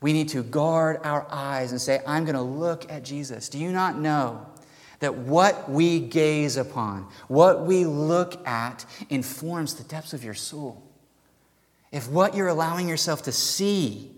We 0.00 0.12
need 0.12 0.28
to 0.30 0.42
guard 0.42 1.00
our 1.02 1.26
eyes 1.30 1.72
and 1.72 1.80
say, 1.80 2.00
I'm 2.06 2.24
going 2.24 2.36
to 2.36 2.42
look 2.42 2.90
at 2.90 3.04
Jesus. 3.04 3.48
Do 3.48 3.58
you 3.58 3.72
not 3.72 3.98
know 3.98 4.46
that 5.00 5.14
what 5.14 5.68
we 5.70 6.00
gaze 6.00 6.56
upon, 6.56 7.08
what 7.26 7.66
we 7.66 7.84
look 7.84 8.46
at, 8.46 8.84
informs 9.10 9.74
the 9.74 9.84
depths 9.84 10.12
of 10.12 10.22
your 10.22 10.34
soul? 10.34 10.82
If 11.90 12.08
what 12.08 12.34
you're 12.34 12.48
allowing 12.48 12.88
yourself 12.88 13.22
to 13.22 13.32
see 13.32 14.12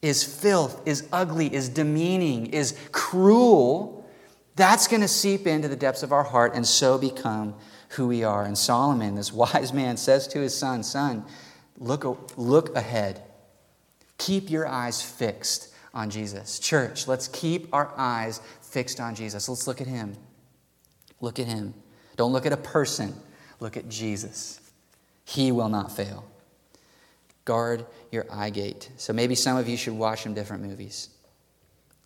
is 0.00 0.22
filth, 0.22 0.86
is 0.86 1.08
ugly, 1.12 1.52
is 1.52 1.68
demeaning, 1.68 2.46
is 2.46 2.78
cruel, 2.92 4.06
that's 4.56 4.86
going 4.86 5.00
to 5.00 5.08
seep 5.08 5.46
into 5.46 5.66
the 5.66 5.76
depths 5.76 6.02
of 6.02 6.12
our 6.12 6.22
heart 6.22 6.54
and 6.54 6.66
so 6.66 6.98
become 6.98 7.54
who 7.90 8.06
we 8.06 8.22
are. 8.22 8.44
And 8.44 8.56
Solomon, 8.56 9.16
this 9.16 9.32
wise 9.34 9.72
man, 9.72 9.96
says 9.96 10.28
to 10.28 10.40
his 10.40 10.56
son, 10.56 10.82
Son, 10.82 11.24
look, 11.78 12.36
look 12.36 12.74
ahead. 12.76 13.23
Keep 14.18 14.50
your 14.50 14.66
eyes 14.66 15.02
fixed 15.02 15.74
on 15.92 16.10
Jesus. 16.10 16.58
Church, 16.58 17.06
let's 17.08 17.28
keep 17.28 17.72
our 17.72 17.92
eyes 17.96 18.40
fixed 18.62 19.00
on 19.00 19.14
Jesus. 19.14 19.48
Let's 19.48 19.66
look 19.66 19.80
at 19.80 19.86
him. 19.86 20.16
Look 21.20 21.38
at 21.38 21.46
him. 21.46 21.74
Don't 22.16 22.32
look 22.32 22.46
at 22.46 22.52
a 22.52 22.56
person, 22.56 23.14
look 23.60 23.76
at 23.76 23.88
Jesus. 23.88 24.60
He 25.24 25.52
will 25.52 25.68
not 25.68 25.90
fail. 25.90 26.24
Guard 27.44 27.86
your 28.10 28.26
eye 28.30 28.50
gate. 28.50 28.90
So 28.96 29.12
maybe 29.12 29.34
some 29.34 29.56
of 29.56 29.68
you 29.68 29.76
should 29.76 29.94
watch 29.94 30.22
some 30.22 30.34
different 30.34 30.62
movies. 30.62 31.10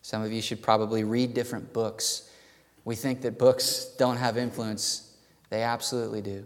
Some 0.01 0.21
of 0.21 0.31
you 0.31 0.41
should 0.41 0.61
probably 0.61 1.03
read 1.03 1.33
different 1.33 1.73
books. 1.73 2.29
We 2.85 2.95
think 2.95 3.21
that 3.21 3.37
books 3.37 3.93
don't 3.97 4.17
have 4.17 4.37
influence. 4.37 5.15
They 5.49 5.63
absolutely 5.63 6.21
do. 6.21 6.45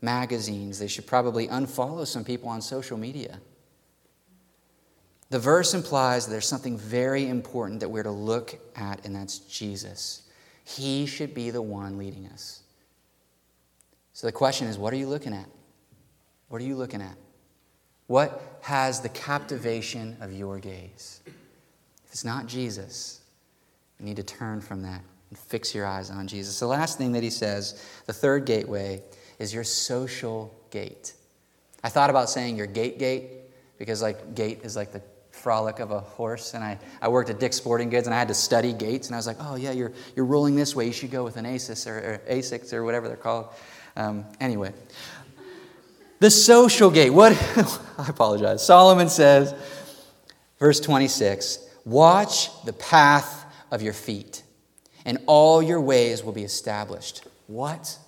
Magazines, 0.00 0.78
they 0.78 0.86
should 0.86 1.06
probably 1.06 1.48
unfollow 1.48 2.06
some 2.06 2.24
people 2.24 2.48
on 2.48 2.60
social 2.60 2.96
media. 2.96 3.40
The 5.30 5.38
verse 5.38 5.74
implies 5.74 6.24
that 6.24 6.32
there's 6.32 6.48
something 6.48 6.78
very 6.78 7.28
important 7.28 7.80
that 7.80 7.88
we're 7.88 8.02
to 8.02 8.10
look 8.10 8.58
at, 8.76 9.04
and 9.04 9.14
that's 9.14 9.38
Jesus. 9.40 10.22
He 10.64 11.06
should 11.06 11.34
be 11.34 11.50
the 11.50 11.62
one 11.62 11.98
leading 11.98 12.26
us. 12.26 12.62
So 14.14 14.26
the 14.26 14.32
question 14.32 14.68
is 14.68 14.78
what 14.78 14.92
are 14.92 14.96
you 14.96 15.08
looking 15.08 15.32
at? 15.32 15.46
What 16.48 16.60
are 16.60 16.64
you 16.64 16.76
looking 16.76 17.02
at? 17.02 17.16
What 18.06 18.58
has 18.62 19.00
the 19.00 19.10
captivation 19.10 20.16
of 20.20 20.32
your 20.32 20.58
gaze? 20.58 21.20
If 21.26 22.12
it's 22.12 22.24
not 22.24 22.46
Jesus, 22.46 23.20
you 23.98 24.06
need 24.06 24.16
to 24.16 24.22
turn 24.22 24.62
from 24.62 24.82
that 24.82 25.02
and 25.28 25.38
fix 25.38 25.74
your 25.74 25.86
eyes 25.86 26.10
on 26.10 26.26
Jesus. 26.26 26.58
The 26.58 26.66
last 26.66 26.96
thing 26.96 27.12
that 27.12 27.22
he 27.22 27.28
says, 27.30 27.84
the 28.06 28.14
third 28.14 28.46
gateway, 28.46 29.02
is 29.38 29.52
your 29.52 29.64
social 29.64 30.54
gate. 30.70 31.12
I 31.84 31.90
thought 31.90 32.10
about 32.10 32.30
saying 32.30 32.56
your 32.56 32.66
gait 32.66 32.98
gate 32.98 33.30
because 33.78 34.02
like 34.02 34.34
gait 34.34 34.60
is 34.64 34.74
like 34.74 34.90
the 34.90 35.02
frolic 35.38 35.78
of 35.78 35.90
a 35.90 36.00
horse. 36.00 36.54
And 36.54 36.62
I, 36.62 36.78
I 37.00 37.08
worked 37.08 37.30
at 37.30 37.40
Dick's 37.40 37.56
Sporting 37.56 37.88
Goods 37.90 38.06
and 38.06 38.14
I 38.14 38.18
had 38.18 38.28
to 38.28 38.34
study 38.34 38.72
gaits. 38.72 39.08
And 39.08 39.14
I 39.14 39.18
was 39.18 39.26
like, 39.26 39.38
oh, 39.40 39.56
yeah, 39.56 39.72
you're, 39.72 39.92
you're 40.14 40.26
rolling 40.26 40.56
this 40.56 40.74
way. 40.76 40.86
You 40.86 40.92
should 40.92 41.10
go 41.10 41.24
with 41.24 41.36
an 41.36 41.46
ASIS 41.46 41.86
or, 41.86 41.98
or 41.98 42.20
ASICS 42.30 42.72
or 42.72 42.84
whatever 42.84 43.08
they're 43.08 43.16
called. 43.16 43.48
Um, 43.96 44.24
anyway, 44.40 44.72
the 46.20 46.30
social 46.30 46.90
gate. 46.90 47.10
What? 47.10 47.32
I 47.98 48.06
apologize. 48.08 48.64
Solomon 48.64 49.08
says, 49.08 49.54
verse 50.58 50.80
26 50.80 51.58
Watch 51.84 52.50
the 52.64 52.72
path 52.72 53.44
of 53.70 53.82
your 53.82 53.92
feet, 53.92 54.42
and 55.04 55.18
all 55.26 55.62
your 55.62 55.80
ways 55.80 56.22
will 56.22 56.32
be 56.32 56.44
established. 56.44 57.24
What? 57.46 57.98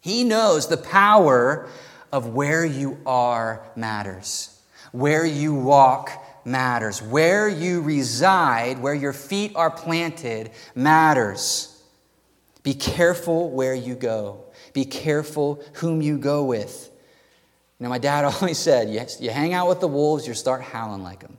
He 0.00 0.24
knows 0.24 0.68
the 0.68 0.76
power 0.76 1.68
of 2.12 2.28
where 2.28 2.64
you 2.64 2.98
are 3.06 3.62
matters. 3.76 4.60
Where 4.92 5.24
you 5.24 5.54
walk 5.54 6.10
matters. 6.44 7.02
Where 7.02 7.48
you 7.48 7.82
reside, 7.82 8.78
where 8.78 8.94
your 8.94 9.12
feet 9.12 9.52
are 9.54 9.70
planted, 9.70 10.50
matters. 10.74 11.82
Be 12.62 12.74
careful 12.74 13.50
where 13.50 13.74
you 13.74 13.94
go. 13.94 14.44
Be 14.72 14.84
careful 14.84 15.62
whom 15.74 16.00
you 16.00 16.18
go 16.18 16.44
with. 16.44 16.90
You 17.78 17.84
know, 17.84 17.90
my 17.90 17.98
dad 17.98 18.24
always 18.40 18.58
said, 18.58 18.90
yes, 18.90 19.20
you 19.20 19.30
hang 19.30 19.52
out 19.52 19.68
with 19.68 19.80
the 19.80 19.88
wolves, 19.88 20.26
you 20.26 20.34
start 20.34 20.62
howling 20.62 21.02
like 21.02 21.20
them. 21.20 21.36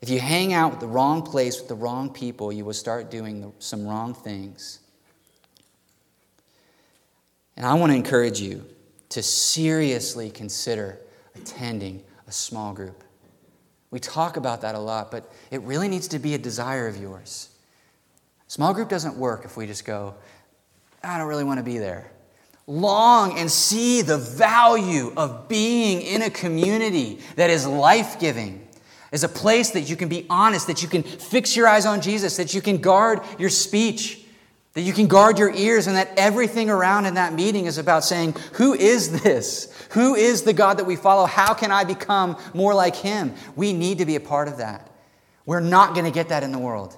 If 0.00 0.08
you 0.08 0.18
hang 0.18 0.54
out 0.54 0.70
with 0.70 0.80
the 0.80 0.86
wrong 0.86 1.22
place 1.22 1.58
with 1.58 1.68
the 1.68 1.74
wrong 1.74 2.10
people, 2.10 2.50
you 2.52 2.64
will 2.64 2.72
start 2.72 3.10
doing 3.10 3.52
some 3.58 3.86
wrong 3.86 4.14
things. 4.14 4.78
And 7.56 7.66
I 7.66 7.74
want 7.74 7.92
to 7.92 7.96
encourage 7.96 8.40
you 8.40 8.64
to 9.10 9.22
seriously 9.22 10.30
consider 10.30 10.98
attending 11.34 12.02
a 12.26 12.32
small 12.32 12.72
group. 12.72 13.04
We 13.90 13.98
talk 13.98 14.36
about 14.36 14.60
that 14.60 14.74
a 14.74 14.78
lot, 14.78 15.10
but 15.10 15.30
it 15.50 15.60
really 15.62 15.88
needs 15.88 16.08
to 16.08 16.18
be 16.18 16.34
a 16.34 16.38
desire 16.38 16.86
of 16.86 16.96
yours. 16.96 17.48
Small 18.46 18.72
group 18.74 18.88
doesn't 18.88 19.16
work 19.16 19.44
if 19.44 19.56
we 19.56 19.66
just 19.66 19.84
go, 19.84 20.14
I 21.02 21.18
don't 21.18 21.28
really 21.28 21.44
want 21.44 21.58
to 21.58 21.64
be 21.64 21.78
there. 21.78 22.10
Long 22.66 23.38
and 23.38 23.50
see 23.50 24.02
the 24.02 24.18
value 24.18 25.12
of 25.16 25.48
being 25.48 26.02
in 26.02 26.22
a 26.22 26.30
community 26.30 27.20
that 27.36 27.50
is 27.50 27.66
life 27.66 28.20
giving, 28.20 28.68
is 29.10 29.24
a 29.24 29.28
place 29.28 29.70
that 29.70 29.82
you 29.82 29.96
can 29.96 30.08
be 30.08 30.26
honest, 30.30 30.68
that 30.68 30.82
you 30.82 30.88
can 30.88 31.02
fix 31.02 31.56
your 31.56 31.66
eyes 31.66 31.84
on 31.84 32.00
Jesus, 32.00 32.36
that 32.36 32.54
you 32.54 32.60
can 32.60 32.78
guard 32.78 33.20
your 33.38 33.50
speech, 33.50 34.19
that 34.74 34.82
you 34.82 34.92
can 34.92 35.08
guard 35.08 35.38
your 35.38 35.52
ears, 35.52 35.86
and 35.88 35.96
that 35.96 36.12
everything 36.16 36.70
around 36.70 37.06
in 37.06 37.14
that 37.14 37.32
meeting 37.32 37.66
is 37.66 37.78
about 37.78 38.04
saying, 38.04 38.36
Who 38.54 38.72
is 38.74 39.22
this? 39.22 39.72
Who 39.90 40.14
is 40.14 40.42
the 40.42 40.52
God 40.52 40.78
that 40.78 40.86
we 40.86 40.96
follow? 40.96 41.26
How 41.26 41.54
can 41.54 41.72
I 41.72 41.84
become 41.84 42.36
more 42.54 42.74
like 42.74 42.94
Him? 42.94 43.34
We 43.56 43.72
need 43.72 43.98
to 43.98 44.06
be 44.06 44.16
a 44.16 44.20
part 44.20 44.46
of 44.46 44.58
that. 44.58 44.88
We're 45.44 45.60
not 45.60 45.94
going 45.94 46.04
to 46.04 46.12
get 46.12 46.28
that 46.28 46.44
in 46.44 46.52
the 46.52 46.58
world. 46.58 46.96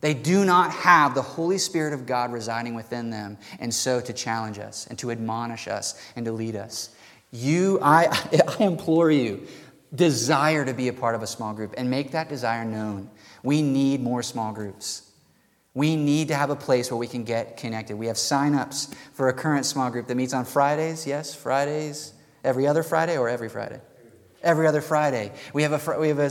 They 0.00 0.14
do 0.14 0.44
not 0.44 0.72
have 0.72 1.14
the 1.14 1.22
Holy 1.22 1.58
Spirit 1.58 1.92
of 1.92 2.06
God 2.06 2.32
residing 2.32 2.74
within 2.74 3.10
them, 3.10 3.38
and 3.58 3.72
so 3.72 4.00
to 4.00 4.12
challenge 4.12 4.58
us 4.58 4.86
and 4.88 4.98
to 4.98 5.10
admonish 5.10 5.68
us 5.68 6.00
and 6.16 6.26
to 6.26 6.32
lead 6.32 6.56
us. 6.56 6.90
You, 7.30 7.78
I, 7.80 8.06
I 8.60 8.62
implore 8.64 9.10
you, 9.10 9.46
desire 9.94 10.64
to 10.64 10.74
be 10.74 10.88
a 10.88 10.92
part 10.92 11.14
of 11.14 11.22
a 11.22 11.26
small 11.26 11.54
group 11.54 11.74
and 11.76 11.90
make 11.90 12.12
that 12.12 12.28
desire 12.28 12.64
known. 12.64 13.10
We 13.42 13.62
need 13.62 14.00
more 14.02 14.22
small 14.22 14.52
groups. 14.52 15.11
We 15.74 15.96
need 15.96 16.28
to 16.28 16.34
have 16.34 16.50
a 16.50 16.56
place 16.56 16.90
where 16.90 16.98
we 16.98 17.06
can 17.06 17.24
get 17.24 17.56
connected. 17.56 17.96
We 17.96 18.06
have 18.06 18.18
sign-ups 18.18 18.94
for 19.14 19.28
a 19.28 19.32
current 19.32 19.64
small 19.64 19.90
group 19.90 20.06
that 20.08 20.14
meets 20.14 20.34
on 20.34 20.44
Fridays. 20.44 21.06
Yes, 21.06 21.34
Fridays. 21.34 22.12
Every 22.44 22.66
other 22.66 22.82
Friday 22.82 23.16
or 23.16 23.28
every 23.28 23.48
Friday? 23.48 23.80
every 24.42 24.66
other 24.66 24.80
Friday. 24.80 25.32
We 25.52 25.62
have, 25.62 25.72
a, 25.72 26.00
we 26.00 26.08
have 26.08 26.18
a, 26.18 26.30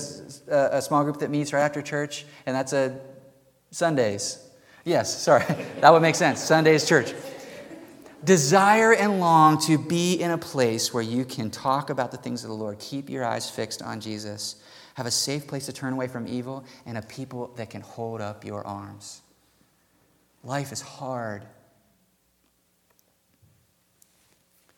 a 0.71 0.81
small 0.81 1.03
group 1.03 1.19
that 1.19 1.29
meets 1.29 1.53
right 1.53 1.61
after 1.61 1.81
church, 1.81 2.25
and 2.45 2.55
that's 2.55 2.73
a 2.73 2.99
Sundays. 3.71 4.37
Yes, 4.83 5.21
sorry. 5.21 5.45
that 5.79 5.91
would 5.91 6.01
make 6.01 6.15
sense. 6.15 6.39
Sundays 6.41 6.87
church. 6.87 7.13
Desire 8.23 8.93
and 8.93 9.19
long 9.19 9.59
to 9.61 9.79
be 9.79 10.13
in 10.13 10.31
a 10.31 10.37
place 10.37 10.93
where 10.93 11.01
you 11.01 11.25
can 11.25 11.49
talk 11.49 11.89
about 11.89 12.11
the 12.11 12.17
things 12.17 12.43
of 12.43 12.49
the 12.49 12.55
Lord. 12.55 12.77
Keep 12.77 13.09
your 13.09 13.25
eyes 13.25 13.49
fixed 13.49 13.81
on 13.81 13.99
Jesus. 13.99 14.61
Have 14.93 15.07
a 15.07 15.11
safe 15.11 15.47
place 15.47 15.65
to 15.65 15.73
turn 15.73 15.93
away 15.93 16.07
from 16.07 16.27
evil 16.27 16.63
and 16.85 16.97
a 16.97 17.01
people 17.01 17.47
that 17.55 17.71
can 17.71 17.81
hold 17.81 18.21
up 18.21 18.45
your 18.45 18.65
arms. 18.67 19.20
Life 20.43 20.71
is 20.71 20.81
hard. 20.81 21.45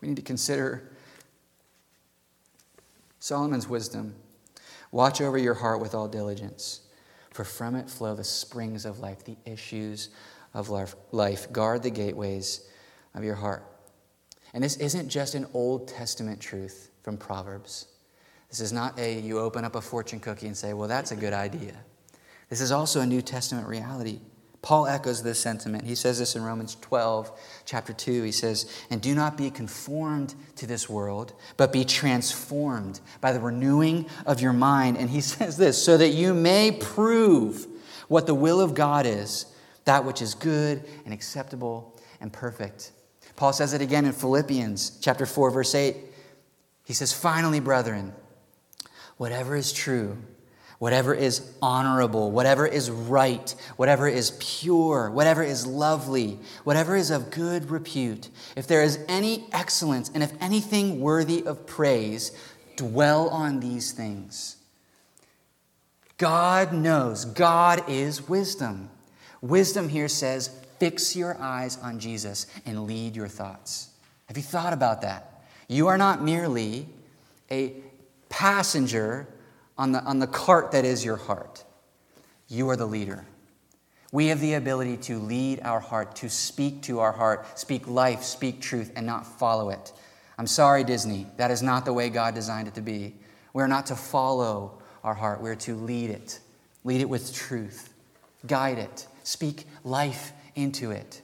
We 0.02 0.10
need 0.10 0.18
to 0.18 0.22
consider 0.22 0.92
Solomon's 3.20 3.70
wisdom. 3.70 4.16
Watch 4.92 5.22
over 5.22 5.38
your 5.38 5.54
heart 5.54 5.80
with 5.80 5.96
all 5.96 6.08
diligence, 6.08 6.82
for 7.32 7.46
from 7.46 7.76
it 7.76 7.90
flow 7.90 8.14
the 8.14 8.24
springs 8.24 8.86
of 8.86 9.00
life, 9.00 9.24
the 9.24 9.38
issues 9.46 10.10
of 10.54 10.70
life. 11.12 11.52
Guard 11.52 11.84
the 11.84 11.90
gateways 11.90 12.68
of 13.16 13.24
your 13.24 13.36
heart. 13.36 13.64
And 14.54 14.64
this 14.64 14.76
isn't 14.78 15.08
just 15.10 15.34
an 15.34 15.48
Old 15.54 15.88
Testament 15.88 16.40
truth 16.42 16.92
from 17.02 17.18
Proverbs. 17.18 17.88
This 18.50 18.60
is 18.60 18.72
not 18.72 19.00
a 19.00 19.20
you 19.20 19.40
open 19.40 19.66
up 19.66 19.76
a 19.76 19.82
fortune 19.82 20.20
cookie 20.20 20.46
and 20.46 20.56
say, 20.56 20.74
well, 20.74 20.88
that's 20.88 21.12
a 21.12 21.16
good 21.16 21.34
idea. 21.34 21.74
This 22.50 22.62
is 22.62 22.72
also 22.72 23.00
a 23.00 23.06
New 23.06 23.22
Testament 23.22 23.68
reality. 23.68 24.20
Paul 24.64 24.88
echoes 24.88 25.22
this 25.22 25.40
sentiment. 25.40 25.84
He 25.84 25.94
says 25.94 26.20
this 26.20 26.38
in 26.38 26.42
Romans 26.42 26.78
12, 26.80 27.38
chapter 27.66 27.92
2. 27.92 28.24
He 28.24 28.32
says, 28.32 28.66
And 28.90 29.02
do 29.02 29.14
not 29.14 29.38
be 29.38 29.52
conformed 29.52 30.34
to 30.56 30.66
this 30.66 30.90
world, 30.90 31.34
but 31.58 31.74
be 31.74 31.84
transformed 31.84 33.02
by 33.20 33.34
the 33.34 33.42
renewing 33.42 34.06
of 34.26 34.40
your 34.40 34.54
mind. 34.54 34.98
And 34.98 35.10
he 35.10 35.20
says 35.22 35.58
this, 35.58 35.84
so 35.84 35.98
that 35.98 36.10
you 36.10 36.34
may 36.34 36.72
prove 36.72 37.68
what 38.08 38.26
the 38.26 38.34
will 38.34 38.62
of 38.62 38.74
God 38.74 39.06
is, 39.06 39.46
that 39.84 40.06
which 40.06 40.22
is 40.22 40.34
good 40.34 40.86
and 41.04 41.14
acceptable 41.14 42.00
and 42.22 42.32
perfect. 42.32 42.94
Paul 43.36 43.52
says 43.52 43.74
it 43.74 43.82
again 43.82 44.06
in 44.06 44.14
Philippians 44.14 44.98
chapter 45.02 45.26
4 45.26 45.52
verse 45.52 45.76
8. 45.76 45.98
He 46.86 46.94
says, 46.94 47.12
"Finally, 47.12 47.60
brethren, 47.60 48.14
whatever 49.18 49.58
is 49.58 49.74
true, 49.74 50.18
whatever 50.84 51.14
is 51.14 51.50
honorable, 51.62 52.30
whatever 52.30 52.68
is 52.68 52.92
right, 52.92 53.56
whatever 53.78 54.06
is 54.06 54.32
pure, 54.32 55.10
whatever 55.10 55.42
is 55.42 55.66
lovely, 55.66 56.38
whatever 56.66 56.98
is 56.98 57.10
of 57.10 57.32
good 57.32 57.72
repute, 57.72 58.28
if 58.58 58.68
there 58.68 58.84
is 58.84 59.00
any 59.08 59.46
excellence 59.54 60.12
and 60.14 60.22
if 60.22 60.34
anything 60.42 61.00
worthy 61.00 61.42
of 61.46 61.66
praise, 61.66 62.34
dwell 62.76 63.30
on 63.30 63.62
these 63.62 63.94
things." 63.94 64.58
God 66.18 66.74
knows. 66.74 67.24
God 67.24 67.86
is 67.88 68.28
wisdom. 68.28 68.90
Wisdom 69.40 69.88
here 69.88 70.10
says, 70.10 70.50
Fix 70.80 71.16
your 71.16 71.38
eyes 71.40 71.78
on 71.78 71.98
Jesus 71.98 72.46
and 72.66 72.86
lead 72.88 73.16
your 73.16 73.30
thoughts. 73.30 73.88
Have 74.26 74.36
you 74.36 74.44
thought 74.44 74.74
about 74.74 75.00
that? 75.04 75.46
You 75.70 75.88
are 75.88 75.98
not 75.98 76.22
merely 76.22 76.90
a 77.50 77.74
passenger 78.28 79.30
on 79.78 79.92
the, 79.92 80.04
on 80.04 80.20
the 80.20 80.28
cart 80.28 80.72
that 80.72 80.86
is 80.86 81.04
your 81.04 81.18
heart, 81.18 81.64
you 82.48 82.70
are 82.70 82.76
the 82.76 82.86
leader. 82.86 83.26
We 84.12 84.28
have 84.28 84.40
the 84.40 84.54
ability 84.54 84.98
to 84.98 85.18
lead 85.18 85.62
our 85.64 85.80
heart, 85.80 86.16
to 86.18 86.30
speak 86.30 86.84
to 86.84 87.00
our 87.00 87.12
heart, 87.12 87.58
speak 87.58 87.88
life, 87.88 88.24
speak 88.24 88.62
truth, 88.62 88.92
and 88.96 89.08
not 89.08 89.26
follow 89.26 89.72
it. 89.72 89.92
I'm 90.38 90.48
sorry, 90.48 90.84
Disney. 90.84 91.26
That 91.38 91.50
is 91.50 91.64
not 91.64 91.86
the 91.86 91.94
way 91.94 92.10
God 92.10 92.36
designed 92.36 92.68
it 92.68 92.76
to 92.76 92.82
be. 92.82 93.16
We're 93.54 93.68
not 93.68 93.88
to 93.88 93.96
follow 93.96 94.80
our 95.04 95.14
heart, 95.14 95.42
we're 95.42 95.56
to 95.56 95.76
lead 95.76 96.10
it. 96.10 96.40
Lead 96.84 97.02
it 97.02 97.10
with 97.10 97.34
truth, 97.34 97.94
guide 98.46 98.78
it, 98.78 99.08
speak 99.24 99.66
life 99.84 100.34
into 100.56 100.92
it. 100.92 101.22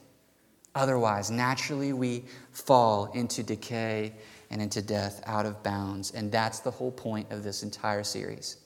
Otherwise, 0.73 1.29
naturally, 1.29 1.91
we 1.91 2.23
fall 2.51 3.11
into 3.13 3.43
decay 3.43 4.13
and 4.51 4.61
into 4.61 4.81
death 4.81 5.21
out 5.25 5.45
of 5.45 5.61
bounds. 5.63 6.11
And 6.11 6.31
that's 6.31 6.59
the 6.59 6.71
whole 6.71 6.91
point 6.91 7.31
of 7.31 7.43
this 7.43 7.63
entire 7.63 8.03
series. 8.03 8.57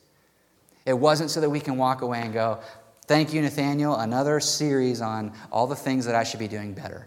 It 0.85 0.93
wasn't 0.93 1.29
so 1.29 1.41
that 1.41 1.49
we 1.49 1.59
can 1.59 1.77
walk 1.77 2.01
away 2.01 2.21
and 2.21 2.33
go, 2.33 2.59
Thank 3.05 3.33
you, 3.33 3.41
Nathaniel, 3.41 3.97
another 3.97 4.39
series 4.39 5.01
on 5.01 5.33
all 5.51 5.67
the 5.67 5.75
things 5.75 6.05
that 6.05 6.15
I 6.15 6.23
should 6.23 6.39
be 6.39 6.47
doing 6.47 6.73
better. 6.73 7.05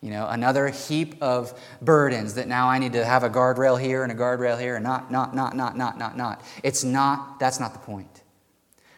You 0.00 0.10
know, 0.10 0.28
another 0.28 0.68
heap 0.68 1.16
of 1.20 1.58
burdens 1.82 2.34
that 2.34 2.46
now 2.46 2.68
I 2.68 2.78
need 2.78 2.92
to 2.92 3.04
have 3.04 3.24
a 3.24 3.30
guardrail 3.30 3.80
here 3.80 4.04
and 4.04 4.12
a 4.12 4.14
guardrail 4.14 4.60
here 4.60 4.76
and 4.76 4.84
not, 4.84 5.10
not, 5.10 5.34
not, 5.34 5.56
not, 5.56 5.76
not, 5.76 5.98
not, 5.98 6.16
not. 6.16 6.42
It's 6.62 6.84
not, 6.84 7.40
that's 7.40 7.58
not 7.58 7.72
the 7.72 7.80
point. 7.80 8.22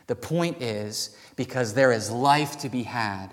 The 0.08 0.14
point 0.14 0.60
is 0.60 1.16
because 1.36 1.72
there 1.72 1.90
is 1.90 2.10
life 2.10 2.58
to 2.58 2.68
be 2.68 2.82
had 2.82 3.28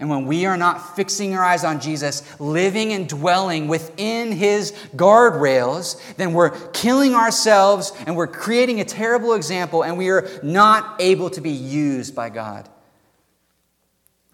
and 0.00 0.08
when 0.08 0.26
we 0.26 0.46
are 0.46 0.56
not 0.56 0.96
fixing 0.96 1.34
our 1.34 1.44
eyes 1.44 1.64
on 1.64 1.80
Jesus, 1.80 2.22
living 2.40 2.92
and 2.92 3.08
dwelling 3.08 3.68
within 3.68 4.32
his 4.32 4.72
guardrails, 4.96 6.00
then 6.16 6.32
we're 6.32 6.50
killing 6.70 7.14
ourselves 7.14 7.92
and 8.06 8.16
we're 8.16 8.26
creating 8.26 8.80
a 8.80 8.84
terrible 8.84 9.34
example, 9.34 9.82
and 9.82 9.98
we 9.98 10.08
are 10.08 10.28
not 10.42 11.00
able 11.00 11.30
to 11.30 11.40
be 11.40 11.50
used 11.50 12.14
by 12.14 12.30
God 12.30 12.68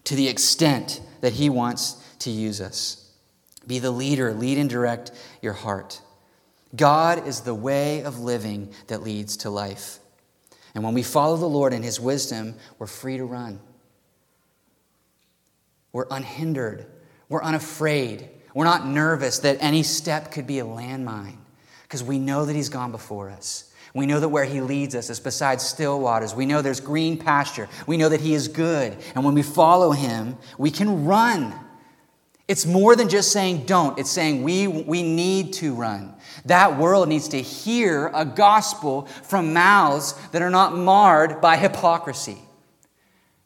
to 0.05 0.15
the 0.15 0.27
extent 0.27 1.01
that 1.21 1.33
he 1.33 1.49
wants 1.49 1.93
to 2.19 2.31
use 2.31 2.61
us. 2.61 3.11
Be 3.67 3.79
the 3.79 3.91
leader, 3.91 4.33
lead 4.33 4.57
and 4.57 4.69
direct 4.69 5.11
your 5.41 5.53
heart. 5.53 6.01
God 6.75 7.27
is 7.27 7.41
the 7.41 7.53
way 7.53 8.03
of 8.03 8.19
living 8.19 8.73
that 8.87 9.03
leads 9.03 9.37
to 9.37 9.49
life. 9.49 9.99
And 10.73 10.83
when 10.83 10.93
we 10.93 11.03
follow 11.03 11.35
the 11.37 11.45
Lord 11.45 11.73
in 11.73 11.83
his 11.83 11.99
wisdom, 11.99 12.55
we're 12.77 12.87
free 12.87 13.17
to 13.17 13.25
run. 13.25 13.59
We're 15.91 16.07
unhindered. 16.09 16.85
We're 17.29 17.43
unafraid. 17.43 18.29
We're 18.53 18.65
not 18.65 18.85
nervous 18.85 19.39
that 19.39 19.57
any 19.59 19.83
step 19.83 20.31
could 20.31 20.47
be 20.47 20.59
a 20.59 20.65
landmine 20.65 21.37
because 21.83 22.03
we 22.03 22.19
know 22.19 22.45
that 22.45 22.55
He's 22.55 22.69
gone 22.69 22.91
before 22.91 23.29
us. 23.29 23.71
We 23.93 24.05
know 24.05 24.19
that 24.19 24.29
where 24.29 24.45
He 24.45 24.61
leads 24.61 24.95
us 24.95 25.09
is 25.09 25.19
beside 25.19 25.61
still 25.61 25.99
waters. 25.99 26.35
We 26.35 26.45
know 26.45 26.61
there's 26.61 26.79
green 26.79 27.17
pasture. 27.17 27.67
We 27.87 27.97
know 27.97 28.09
that 28.09 28.21
He 28.21 28.33
is 28.33 28.47
good. 28.47 28.97
And 29.15 29.23
when 29.23 29.33
we 29.33 29.41
follow 29.41 29.91
Him, 29.91 30.37
we 30.57 30.71
can 30.71 31.05
run. 31.05 31.53
It's 32.47 32.65
more 32.65 32.95
than 32.95 33.09
just 33.09 33.31
saying 33.31 33.65
don't, 33.65 33.99
it's 33.99 34.09
saying 34.09 34.41
we, 34.41 34.67
we 34.67 35.03
need 35.03 35.53
to 35.53 35.75
run. 35.75 36.15
That 36.45 36.79
world 36.79 37.07
needs 37.07 37.27
to 37.29 37.41
hear 37.41 38.11
a 38.13 38.25
gospel 38.25 39.05
from 39.23 39.53
mouths 39.53 40.13
that 40.31 40.41
are 40.41 40.49
not 40.49 40.75
marred 40.75 41.41
by 41.41 41.57
hypocrisy. 41.57 42.39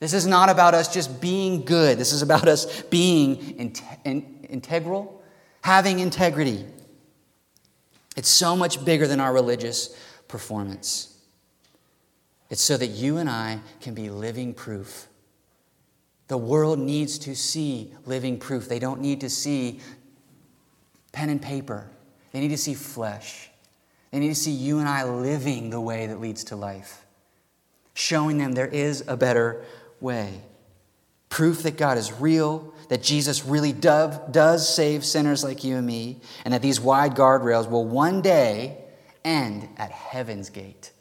This 0.03 0.11
is 0.11 0.27
not 0.27 0.49
about 0.49 0.73
us 0.73 0.93
just 0.93 1.21
being 1.21 1.63
good. 1.63 1.97
This 1.97 2.11
is 2.11 2.21
about 2.21 2.45
us 2.45 2.81
being 2.81 3.37
in, 3.57 3.73
in, 4.03 4.45
integral, 4.49 5.23
having 5.61 5.99
integrity. 5.99 6.65
It's 8.17 8.27
so 8.27 8.53
much 8.53 8.83
bigger 8.83 9.07
than 9.07 9.21
our 9.21 9.33
religious 9.33 9.97
performance. 10.27 11.17
It's 12.49 12.61
so 12.61 12.75
that 12.75 12.87
you 12.87 13.15
and 13.15 13.29
I 13.29 13.61
can 13.79 13.93
be 13.93 14.09
living 14.09 14.53
proof. 14.53 15.07
The 16.27 16.37
world 16.37 16.79
needs 16.79 17.17
to 17.19 17.33
see 17.33 17.93
living 18.05 18.37
proof. 18.37 18.67
They 18.67 18.79
don't 18.79 18.99
need 18.99 19.21
to 19.21 19.29
see 19.29 19.79
pen 21.13 21.29
and 21.29 21.41
paper, 21.41 21.89
they 22.33 22.41
need 22.41 22.49
to 22.49 22.57
see 22.57 22.73
flesh. 22.73 23.49
They 24.11 24.19
need 24.19 24.27
to 24.27 24.35
see 24.35 24.51
you 24.51 24.79
and 24.79 24.89
I 24.89 25.05
living 25.05 25.69
the 25.69 25.79
way 25.79 26.07
that 26.07 26.19
leads 26.19 26.43
to 26.45 26.57
life, 26.57 27.05
showing 27.93 28.37
them 28.37 28.51
there 28.51 28.67
is 28.67 29.05
a 29.07 29.15
better 29.15 29.63
way. 30.03 30.41
Proof 31.29 31.63
that 31.63 31.77
God 31.77 31.97
is 31.97 32.13
real, 32.13 32.73
that 32.89 33.01
Jesus 33.01 33.43
really 33.43 33.73
do, 33.73 34.11
does 34.29 34.67
save 34.71 35.03
sinners 35.03 35.43
like 35.43 35.63
you 35.63 35.77
and 35.77 35.87
me, 35.87 36.19
and 36.45 36.53
that 36.53 36.61
these 36.61 36.79
wide 36.79 37.15
guardrails 37.15 37.67
will 37.67 37.85
one 37.85 38.21
day 38.21 38.77
end 39.25 39.67
at 39.77 39.91
heaven's 39.91 40.49
gate 40.51 40.91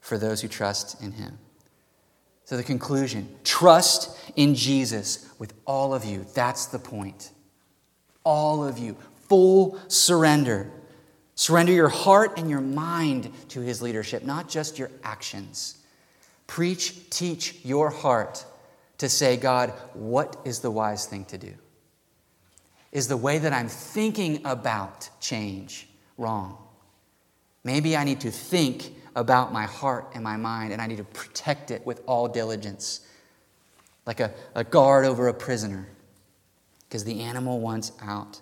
for 0.00 0.18
those 0.18 0.42
who 0.42 0.48
trust 0.48 1.00
in 1.02 1.12
Him. 1.12 1.38
So, 2.44 2.58
the 2.58 2.62
conclusion 2.62 3.34
trust 3.42 4.18
in 4.36 4.54
Jesus 4.54 5.26
with 5.38 5.54
all 5.64 5.94
of 5.94 6.04
you. 6.04 6.26
That's 6.34 6.66
the 6.66 6.78
point. 6.78 7.30
All 8.22 8.62
of 8.62 8.76
you. 8.76 8.96
Full 9.28 9.78
surrender. 9.88 10.70
Surrender 11.36 11.72
your 11.72 11.88
heart 11.88 12.38
and 12.38 12.50
your 12.50 12.60
mind 12.60 13.32
to 13.48 13.60
His 13.60 13.80
leadership, 13.80 14.24
not 14.24 14.50
just 14.50 14.78
your 14.78 14.90
actions. 15.02 15.78
Preach, 16.46 17.10
teach 17.10 17.64
your 17.64 17.90
heart 17.90 18.44
to 18.98 19.08
say, 19.08 19.36
God, 19.36 19.70
what 19.94 20.36
is 20.44 20.60
the 20.60 20.70
wise 20.70 21.06
thing 21.06 21.24
to 21.26 21.38
do? 21.38 21.52
Is 22.92 23.08
the 23.08 23.16
way 23.16 23.38
that 23.38 23.52
I'm 23.52 23.68
thinking 23.68 24.40
about 24.44 25.08
change 25.20 25.88
wrong? 26.16 26.58
Maybe 27.64 27.96
I 27.96 28.04
need 28.04 28.20
to 28.20 28.30
think 28.30 28.92
about 29.16 29.52
my 29.52 29.64
heart 29.64 30.10
and 30.14 30.22
my 30.22 30.36
mind, 30.36 30.72
and 30.72 30.82
I 30.82 30.86
need 30.86 30.98
to 30.98 31.04
protect 31.04 31.70
it 31.70 31.84
with 31.86 32.02
all 32.06 32.28
diligence, 32.28 33.00
like 34.06 34.20
a, 34.20 34.32
a 34.54 34.64
guard 34.64 35.04
over 35.04 35.28
a 35.28 35.34
prisoner, 35.34 35.88
because 36.88 37.04
the 37.04 37.20
animal 37.20 37.60
wants 37.60 37.92
out. 38.02 38.40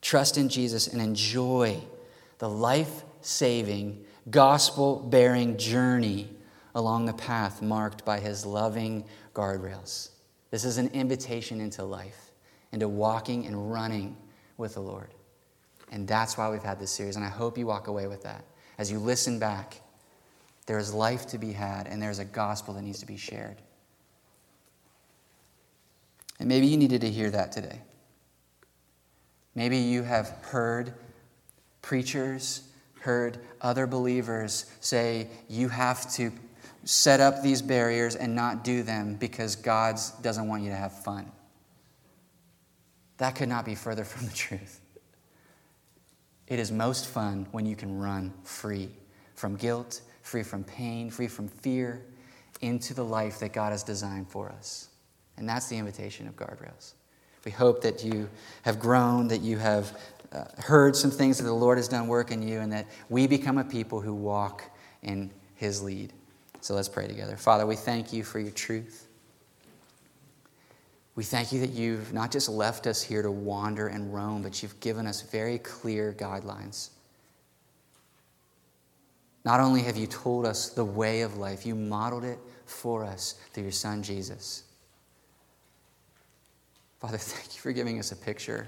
Trust 0.00 0.38
in 0.38 0.48
Jesus 0.48 0.86
and 0.86 1.02
enjoy 1.02 1.80
the 2.38 2.48
life 2.48 3.02
saving, 3.20 4.04
gospel 4.30 5.00
bearing 5.00 5.56
journey 5.56 6.28
along 6.76 7.06
the 7.06 7.14
path 7.14 7.62
marked 7.62 8.04
by 8.04 8.20
his 8.20 8.44
loving 8.44 9.02
guardrails. 9.34 10.10
This 10.50 10.62
is 10.62 10.76
an 10.76 10.88
invitation 10.88 11.58
into 11.58 11.82
life, 11.82 12.30
into 12.70 12.86
walking 12.86 13.46
and 13.46 13.72
running 13.72 14.14
with 14.58 14.74
the 14.74 14.80
Lord. 14.80 15.08
And 15.90 16.06
that's 16.06 16.36
why 16.36 16.50
we've 16.50 16.62
had 16.62 16.78
this 16.78 16.90
series. 16.90 17.16
And 17.16 17.24
I 17.24 17.28
hope 17.28 17.56
you 17.56 17.66
walk 17.66 17.88
away 17.88 18.06
with 18.06 18.22
that. 18.24 18.44
As 18.76 18.92
you 18.92 18.98
listen 18.98 19.38
back, 19.38 19.80
there 20.66 20.76
is 20.76 20.92
life 20.92 21.26
to 21.28 21.38
be 21.38 21.52
had, 21.52 21.86
and 21.86 22.00
there's 22.02 22.18
a 22.18 22.24
gospel 22.24 22.74
that 22.74 22.82
needs 22.82 23.00
to 23.00 23.06
be 23.06 23.16
shared. 23.16 23.56
And 26.38 26.46
maybe 26.46 26.66
you 26.66 26.76
needed 26.76 27.00
to 27.00 27.10
hear 27.10 27.30
that 27.30 27.52
today. 27.52 27.80
Maybe 29.54 29.78
you 29.78 30.02
have 30.02 30.28
heard 30.42 30.92
preachers, 31.80 32.68
heard 33.00 33.38
other 33.62 33.86
believers 33.86 34.66
say, 34.80 35.28
you 35.48 35.70
have 35.70 36.12
to 36.14 36.32
set 36.86 37.20
up 37.20 37.42
these 37.42 37.60
barriers 37.60 38.14
and 38.14 38.34
not 38.34 38.62
do 38.62 38.82
them 38.82 39.16
because 39.16 39.56
God 39.56 39.98
doesn't 40.22 40.46
want 40.46 40.62
you 40.62 40.70
to 40.70 40.76
have 40.76 40.92
fun. 40.92 41.30
That 43.18 43.34
could 43.34 43.48
not 43.48 43.64
be 43.64 43.74
further 43.74 44.04
from 44.04 44.26
the 44.26 44.32
truth. 44.32 44.80
It 46.46 46.60
is 46.60 46.70
most 46.70 47.08
fun 47.08 47.48
when 47.50 47.66
you 47.66 47.74
can 47.74 47.98
run 47.98 48.32
free 48.44 48.90
from 49.34 49.56
guilt, 49.56 50.00
free 50.22 50.44
from 50.44 50.62
pain, 50.62 51.10
free 51.10 51.26
from 51.26 51.48
fear, 51.48 52.06
into 52.60 52.94
the 52.94 53.04
life 53.04 53.40
that 53.40 53.52
God 53.52 53.72
has 53.72 53.82
designed 53.82 54.30
for 54.30 54.48
us. 54.48 54.88
And 55.36 55.48
that's 55.48 55.66
the 55.66 55.76
invitation 55.76 56.28
of 56.28 56.36
guardrails. 56.36 56.92
We 57.44 57.50
hope 57.50 57.82
that 57.82 58.04
you 58.04 58.30
have 58.62 58.78
grown, 58.78 59.28
that 59.28 59.40
you 59.40 59.58
have 59.58 59.98
uh, 60.32 60.44
heard 60.58 60.94
some 60.94 61.10
things 61.10 61.38
that 61.38 61.44
the 61.44 61.52
Lord 61.52 61.78
has 61.78 61.88
done 61.88 62.06
work 62.06 62.30
in 62.30 62.46
you, 62.46 62.60
and 62.60 62.72
that 62.72 62.86
we 63.08 63.26
become 63.26 63.58
a 63.58 63.64
people 63.64 64.00
who 64.00 64.14
walk 64.14 64.62
in 65.02 65.32
His 65.56 65.82
lead. 65.82 66.12
So 66.60 66.74
let's 66.74 66.88
pray 66.88 67.06
together. 67.06 67.36
Father, 67.36 67.66
we 67.66 67.76
thank 67.76 68.12
you 68.12 68.24
for 68.24 68.38
your 68.38 68.50
truth. 68.50 69.06
We 71.14 71.24
thank 71.24 71.50
you 71.50 71.60
that 71.60 71.70
you've 71.70 72.12
not 72.12 72.30
just 72.30 72.48
left 72.48 72.86
us 72.86 73.02
here 73.02 73.22
to 73.22 73.30
wander 73.30 73.88
and 73.88 74.12
roam, 74.12 74.42
but 74.42 74.62
you've 74.62 74.78
given 74.80 75.06
us 75.06 75.22
very 75.22 75.58
clear 75.58 76.12
guidelines. 76.12 76.90
Not 79.44 79.60
only 79.60 79.82
have 79.82 79.96
you 79.96 80.06
told 80.06 80.44
us 80.44 80.70
the 80.70 80.84
way 80.84 81.22
of 81.22 81.38
life, 81.38 81.64
you 81.64 81.74
modeled 81.74 82.24
it 82.24 82.38
for 82.66 83.04
us 83.04 83.36
through 83.52 83.62
your 83.62 83.72
Son, 83.72 84.02
Jesus. 84.02 84.64
Father, 87.00 87.16
thank 87.18 87.54
you 87.54 87.60
for 87.60 87.72
giving 87.72 87.98
us 87.98 88.12
a 88.12 88.16
picture 88.16 88.66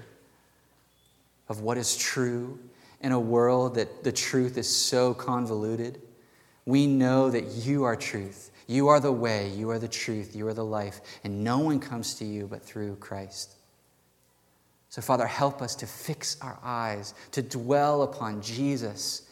of 1.49 1.61
what 1.61 1.77
is 1.77 1.97
true 1.97 2.57
in 3.01 3.11
a 3.11 3.19
world 3.19 3.75
that 3.75 4.03
the 4.03 4.11
truth 4.11 4.57
is 4.57 4.73
so 4.73 5.13
convoluted. 5.13 6.01
We 6.65 6.87
know 6.87 7.29
that 7.29 7.45
you 7.45 7.83
are 7.83 7.95
truth. 7.95 8.51
You 8.67 8.89
are 8.89 8.99
the 8.99 9.11
way, 9.11 9.49
you 9.49 9.71
are 9.71 9.79
the 9.79 9.87
truth, 9.87 10.35
you 10.35 10.47
are 10.47 10.53
the 10.53 10.63
life, 10.63 11.01
and 11.23 11.43
no 11.43 11.57
one 11.57 11.79
comes 11.79 12.13
to 12.15 12.25
you 12.25 12.45
but 12.45 12.63
through 12.63 12.97
Christ. 12.97 13.55
So, 14.89 15.01
Father, 15.01 15.25
help 15.25 15.63
us 15.63 15.73
to 15.77 15.87
fix 15.87 16.37
our 16.39 16.59
eyes, 16.63 17.15
to 17.31 17.41
dwell 17.41 18.03
upon 18.03 18.43
Jesus, 18.43 19.23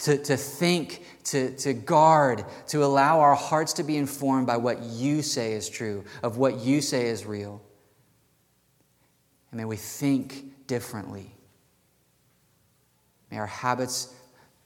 to, 0.00 0.18
to 0.18 0.36
think, 0.36 1.04
to, 1.24 1.54
to 1.58 1.74
guard, 1.74 2.44
to 2.68 2.84
allow 2.84 3.20
our 3.20 3.36
hearts 3.36 3.72
to 3.74 3.84
be 3.84 3.96
informed 3.96 4.48
by 4.48 4.56
what 4.56 4.82
you 4.82 5.22
say 5.22 5.52
is 5.52 5.68
true, 5.68 6.02
of 6.24 6.36
what 6.36 6.58
you 6.58 6.80
say 6.80 7.06
is 7.06 7.24
real. 7.24 7.62
And 9.52 9.58
may 9.58 9.64
we 9.64 9.76
think 9.76 10.66
differently. 10.66 11.32
May 13.30 13.38
our 13.38 13.46
habits 13.46 14.12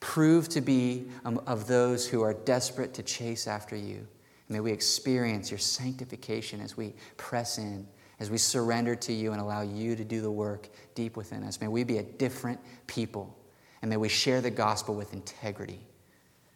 prove 0.07 0.49
to 0.49 0.61
be 0.61 1.05
um, 1.25 1.40
of 1.49 1.66
those 1.66 2.07
who 2.07 2.23
are 2.23 2.33
desperate 2.33 2.95
to 2.95 3.03
chase 3.03 3.49
after 3.49 3.75
you. 3.75 4.07
May 4.49 4.61
we 4.61 4.71
experience 4.71 5.51
your 5.51 5.59
sanctification 5.59 6.61
as 6.61 6.77
we 6.77 6.95
press 7.16 7.59
in, 7.59 7.85
as 8.21 8.31
we 8.31 8.38
surrender 8.38 8.95
to 8.95 9.12
you 9.12 9.33
and 9.33 9.40
allow 9.40 9.62
you 9.62 9.97
to 9.97 10.05
do 10.05 10.21
the 10.21 10.31
work 10.31 10.69
deep 10.95 11.16
within 11.16 11.42
us. 11.42 11.61
May 11.61 11.66
we 11.66 11.83
be 11.83 11.99
a 11.99 12.05
different 12.05 12.61
people, 12.87 13.37
and 13.83 13.88
may 13.90 13.97
we 13.97 14.09
share 14.09 14.40
the 14.40 14.49
gospel 14.49 14.95
with 14.95 15.12
integrity. 15.12 15.81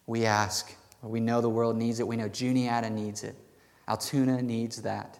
We 0.06 0.26
ask, 0.26 0.72
we 1.02 1.18
know 1.18 1.40
the 1.40 1.50
world 1.50 1.76
needs 1.76 1.98
it. 1.98 2.06
We 2.06 2.16
know 2.16 2.28
Juniata 2.28 2.88
needs 2.88 3.24
it. 3.24 3.34
Altoona 3.88 4.42
needs 4.42 4.80
that. 4.82 5.18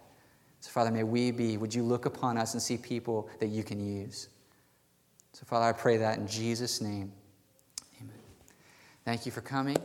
So, 0.60 0.70
Father, 0.70 0.92
may 0.92 1.02
we 1.02 1.32
be, 1.32 1.56
would 1.56 1.74
you 1.74 1.82
look 1.82 2.06
upon 2.06 2.38
us 2.38 2.52
and 2.52 2.62
see 2.62 2.76
people 2.76 3.28
that 3.40 3.48
you 3.48 3.64
can 3.64 3.84
use? 3.84 4.28
So, 5.32 5.44
Father, 5.46 5.66
I 5.66 5.72
pray 5.72 5.96
that 5.96 6.18
in 6.18 6.28
Jesus' 6.28 6.80
name. 6.80 7.10
Thank 9.04 9.26
you 9.26 9.32
for 9.32 9.40
coming. 9.40 9.76